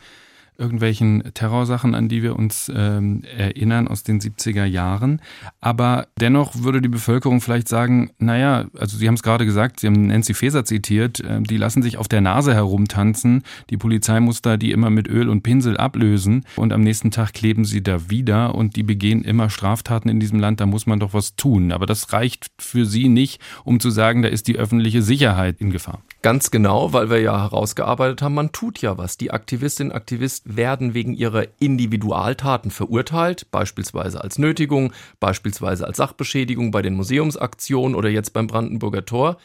[0.58, 5.22] irgendwelchen Terrorsachen, an die wir uns ähm, erinnern aus den 70er Jahren.
[5.62, 9.88] Aber dennoch würde die Bevölkerung vielleicht sagen, naja, also Sie haben es gerade gesagt, Sie
[9.88, 13.43] haben Nancy Faeser zitiert, äh, die lassen sich auf der Nase herumtanzen.
[13.70, 17.34] Die Polizei muss da die immer mit Öl und Pinsel ablösen und am nächsten Tag
[17.34, 20.99] kleben sie da wieder und die begehen immer Straftaten in diesem Land, da muss man
[20.99, 21.72] doch was tun.
[21.72, 25.72] Aber das reicht für Sie nicht, um zu sagen, da ist die öffentliche Sicherheit in
[25.72, 26.01] Gefahr.
[26.22, 29.18] Ganz genau, weil wir ja herausgearbeitet haben, man tut ja was.
[29.18, 36.72] Die Aktivistinnen und Aktivisten werden wegen ihrer Individualtaten verurteilt, beispielsweise als Nötigung, beispielsweise als Sachbeschädigung
[36.72, 39.38] bei den Museumsaktionen oder jetzt beim Brandenburger Tor.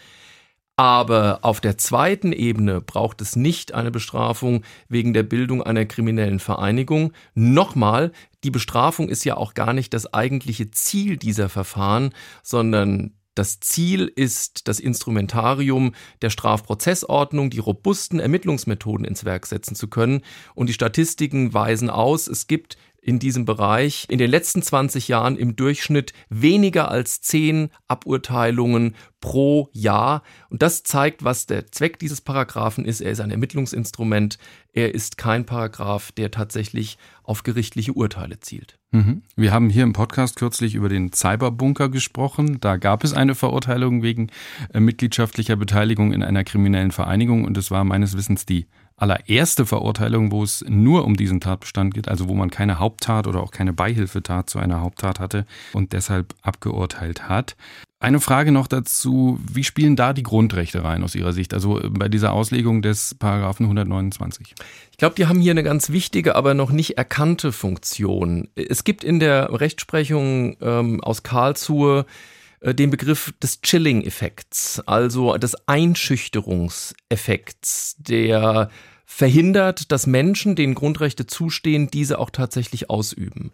[0.77, 6.39] Aber auf der zweiten Ebene braucht es nicht eine Bestrafung wegen der Bildung einer kriminellen
[6.39, 7.13] Vereinigung.
[7.35, 8.13] Nochmal,
[8.45, 14.11] die Bestrafung ist ja auch gar nicht das eigentliche Ziel dieser Verfahren, sondern das Ziel
[14.15, 20.23] ist, das Instrumentarium der Strafprozessordnung, die robusten Ermittlungsmethoden ins Werk setzen zu können.
[20.55, 25.37] Und die Statistiken weisen aus, es gibt in diesem Bereich in den letzten 20 Jahren
[25.37, 30.23] im Durchschnitt weniger als zehn Aburteilungen pro Jahr.
[30.49, 33.01] Und das zeigt, was der Zweck dieses Paragraphen ist.
[33.01, 34.39] Er ist ein Ermittlungsinstrument.
[34.73, 38.79] Er ist kein Paragraph, der tatsächlich auf gerichtliche Urteile zielt.
[38.93, 39.23] Mhm.
[39.37, 42.59] Wir haben hier im Podcast kürzlich über den Cyberbunker gesprochen.
[42.61, 44.31] Da gab es eine Verurteilung wegen
[44.73, 48.67] äh, mitgliedschaftlicher Beteiligung in einer kriminellen Vereinigung und es war meines Wissens die
[49.01, 53.43] allererste Verurteilung, wo es nur um diesen Tatbestand geht, also wo man keine Haupttat oder
[53.43, 57.57] auch keine Beihilfetat zu einer Haupttat hatte und deshalb abgeurteilt hat.
[58.03, 62.09] Eine Frage noch dazu, wie spielen da die Grundrechte rein aus Ihrer Sicht, also bei
[62.09, 64.55] dieser Auslegung des Paragraphen 129?
[64.91, 68.49] Ich glaube, die haben hier eine ganz wichtige, aber noch nicht erkannte Funktion.
[68.55, 75.57] Es gibt in der Rechtsprechung ähm, aus Karlsruhe äh, den Begriff des Chilling-Effekts, also des
[75.67, 78.69] Einschüchterungseffekts, der
[79.07, 83.53] verhindert, dass Menschen, denen Grundrechte zustehen, diese auch tatsächlich ausüben.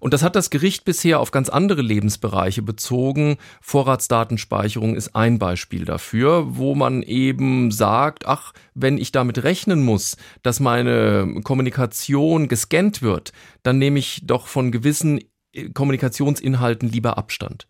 [0.00, 3.36] Und das hat das Gericht bisher auf ganz andere Lebensbereiche bezogen.
[3.60, 10.16] Vorratsdatenspeicherung ist ein Beispiel dafür, wo man eben sagt, ach, wenn ich damit rechnen muss,
[10.42, 13.32] dass meine Kommunikation gescannt wird,
[13.62, 15.20] dann nehme ich doch von gewissen
[15.52, 17.66] äh, Kommunikationsinhalten lieber Abstand.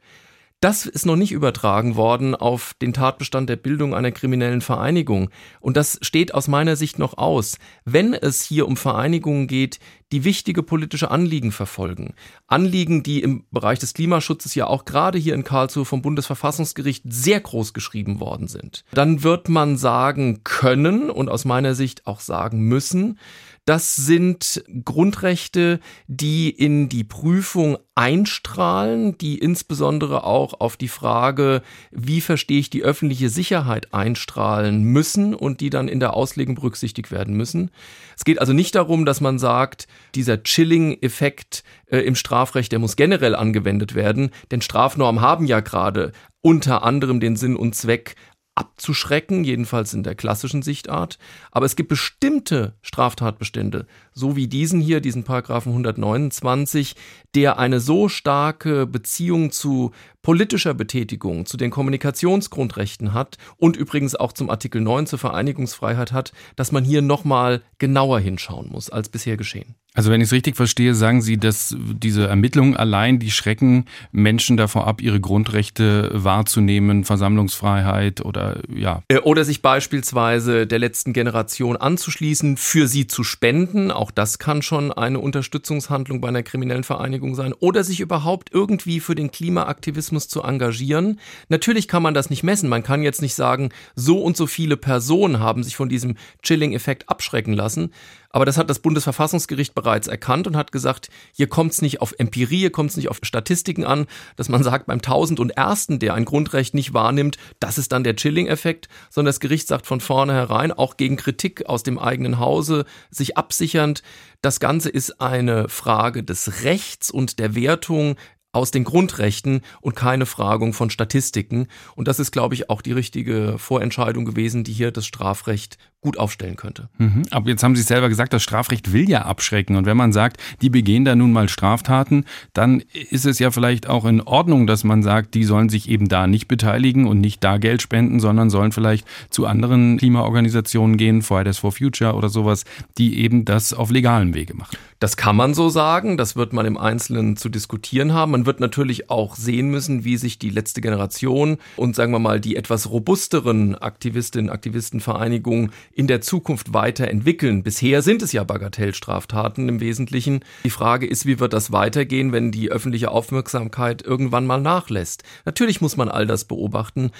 [0.60, 5.30] Das ist noch nicht übertragen worden auf den Tatbestand der Bildung einer kriminellen Vereinigung.
[5.60, 7.58] Und das steht aus meiner Sicht noch aus.
[7.84, 9.78] Wenn es hier um Vereinigungen geht,
[10.10, 12.14] die wichtige politische Anliegen verfolgen,
[12.48, 17.40] Anliegen, die im Bereich des Klimaschutzes ja auch gerade hier in Karlsruhe vom Bundesverfassungsgericht sehr
[17.40, 22.62] groß geschrieben worden sind, dann wird man sagen können und aus meiner Sicht auch sagen
[22.62, 23.20] müssen,
[23.68, 31.60] das sind Grundrechte, die in die Prüfung einstrahlen, die insbesondere auch auf die Frage,
[31.90, 37.10] wie verstehe ich die öffentliche Sicherheit einstrahlen müssen und die dann in der Auslegung berücksichtigt
[37.10, 37.70] werden müssen.
[38.16, 42.96] Es geht also nicht darum, dass man sagt, dieser Chilling-Effekt äh, im Strafrecht, der muss
[42.96, 48.14] generell angewendet werden, denn Strafnormen haben ja gerade unter anderem den Sinn und Zweck,
[48.58, 51.18] abzuschrecken, jedenfalls in der klassischen Sichtart.
[51.50, 53.86] Aber es gibt bestimmte Straftatbestände,
[54.18, 56.96] so wie diesen hier, diesen Paragraphen 129,
[57.34, 59.92] der eine so starke Beziehung zu
[60.22, 66.32] politischer Betätigung, zu den Kommunikationsgrundrechten hat und übrigens auch zum Artikel 9 zur Vereinigungsfreiheit hat,
[66.56, 69.76] dass man hier nochmal genauer hinschauen muss, als bisher geschehen.
[69.94, 74.56] Also wenn ich es richtig verstehe, sagen Sie, dass diese Ermittlungen allein, die schrecken Menschen
[74.56, 79.02] davor ab, ihre Grundrechte wahrzunehmen, Versammlungsfreiheit oder ja.
[79.08, 83.90] Äh, oder sich beispielsweise der letzten Generation anzuschließen, für sie zu spenden.
[83.90, 87.52] Auch das kann schon eine Unterstützungshandlung bei einer kriminellen Vereinigung sein.
[87.52, 91.20] Oder sich überhaupt irgendwie für den Klimaaktivismus Aktivismus zu engagieren.
[91.48, 92.68] Natürlich kann man das nicht messen.
[92.68, 97.08] Man kann jetzt nicht sagen, so und so viele Personen haben sich von diesem Chilling-Effekt
[97.08, 97.92] abschrecken lassen.
[98.30, 102.14] Aber das hat das Bundesverfassungsgericht bereits erkannt und hat gesagt, hier kommt es nicht auf
[102.18, 104.06] Empirie, hier kommt es nicht auf Statistiken an,
[104.36, 108.04] dass man sagt, beim Tausend und Ersten, der ein Grundrecht nicht wahrnimmt, das ist dann
[108.04, 112.84] der Chilling-Effekt, sondern das Gericht sagt von vornherein, auch gegen Kritik aus dem eigenen Hause,
[113.10, 114.02] sich absichernd,
[114.42, 118.16] das Ganze ist eine Frage des Rechts und der Wertung
[118.52, 121.68] aus den Grundrechten und keine Fragung von Statistiken.
[121.96, 126.16] Und das ist, glaube ich, auch die richtige Vorentscheidung gewesen, die hier das Strafrecht gut
[126.16, 126.88] aufstellen könnte.
[126.98, 127.24] Mhm.
[127.32, 129.74] Aber jetzt haben Sie selber gesagt, das Strafrecht will ja abschrecken.
[129.74, 133.88] Und wenn man sagt, die begehen da nun mal Straftaten, dann ist es ja vielleicht
[133.88, 137.42] auch in Ordnung, dass man sagt, die sollen sich eben da nicht beteiligen und nicht
[137.42, 142.64] da Geld spenden, sondern sollen vielleicht zu anderen Klimaorganisationen gehen, Fridays for Future oder sowas,
[142.96, 144.76] die eben das auf legalem Wege machen.
[145.00, 148.32] Das kann man so sagen, das wird man im Einzelnen zu diskutieren haben.
[148.32, 152.40] Man wird natürlich auch sehen müssen, wie sich die letzte Generation und sagen wir mal
[152.40, 157.62] die etwas robusteren Aktivistinnen, Aktivistenvereinigungen in der Zukunft weiterentwickeln.
[157.62, 160.40] Bisher sind es ja Bagatellstraftaten im Wesentlichen.
[160.64, 165.24] Die Frage ist, wie wird das weitergehen, wenn die öffentliche Aufmerksamkeit irgendwann mal nachlässt?
[165.44, 167.10] Natürlich muss man all das beobachten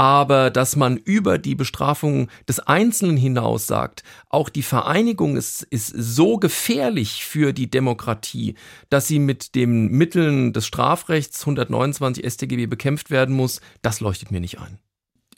[0.00, 5.92] aber dass man über die Bestrafung des Einzelnen hinaus sagt, auch die Vereinigung ist, ist
[5.94, 8.54] so gefährlich für die Demokratie,
[8.88, 14.40] dass sie mit den Mitteln des Strafrechts 129 StGB bekämpft werden muss, das leuchtet mir
[14.40, 14.78] nicht ein.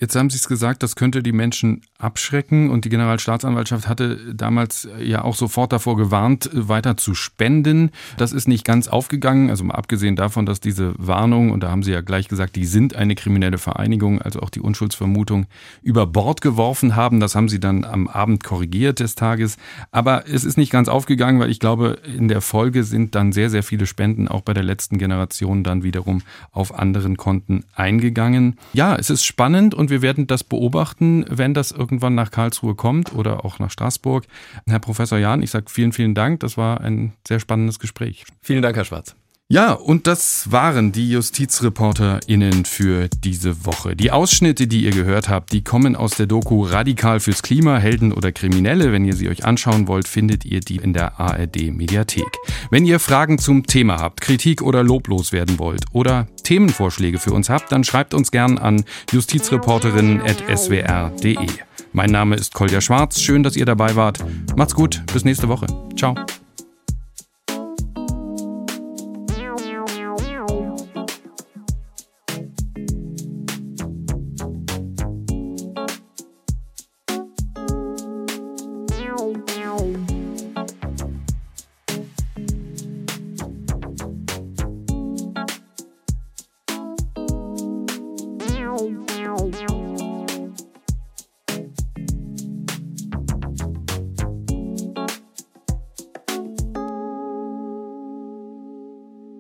[0.02, 4.88] Jetzt haben Sie es gesagt, das könnte die Menschen abschrecken und die Generalstaatsanwaltschaft hatte damals
[5.00, 7.92] ja auch sofort davor gewarnt, weiter zu spenden.
[8.16, 11.84] Das ist nicht ganz aufgegangen, also mal abgesehen davon, dass diese Warnung, und da haben
[11.84, 15.46] Sie ja gleich gesagt, die sind eine kriminelle Vereinigung, also auch die Unschuldsvermutung
[15.82, 17.20] über Bord geworfen haben.
[17.20, 19.56] Das haben Sie dann am Abend korrigiert des Tages.
[19.92, 23.50] Aber es ist nicht ganz aufgegangen, weil ich glaube, in der Folge sind dann sehr,
[23.50, 28.58] sehr viele Spenden auch bei der letzten Generation dann wiederum auf anderen Konten eingegangen.
[28.72, 33.14] Ja, es ist spannend und wir werden das beobachten, wenn das irgendwann nach Karlsruhe kommt
[33.14, 34.24] oder auch nach Straßburg.
[34.66, 36.40] Herr Professor Jahn, ich sage vielen, vielen Dank.
[36.40, 38.24] Das war ein sehr spannendes Gespräch.
[38.40, 39.14] Vielen Dank, Herr Schwarz.
[39.48, 43.94] Ja, und das waren die JustizreporterInnen für diese Woche.
[43.94, 48.12] Die Ausschnitte, die ihr gehört habt, die kommen aus der Doku Radikal fürs Klima, Helden
[48.12, 48.92] oder Kriminelle.
[48.92, 52.34] Wenn ihr sie euch anschauen wollt, findet ihr die in der ARD Mediathek.
[52.70, 57.50] Wenn ihr Fragen zum Thema habt, Kritik oder loblos werden wollt oder Themenvorschläge für uns
[57.50, 61.48] habt, dann schreibt uns gern an justizreporterinnen.swr.de.
[61.92, 63.20] Mein Name ist Kolja Schwarz.
[63.20, 64.24] Schön, dass ihr dabei wart.
[64.56, 65.02] Macht's gut.
[65.12, 65.66] Bis nächste Woche.
[65.94, 66.14] Ciao.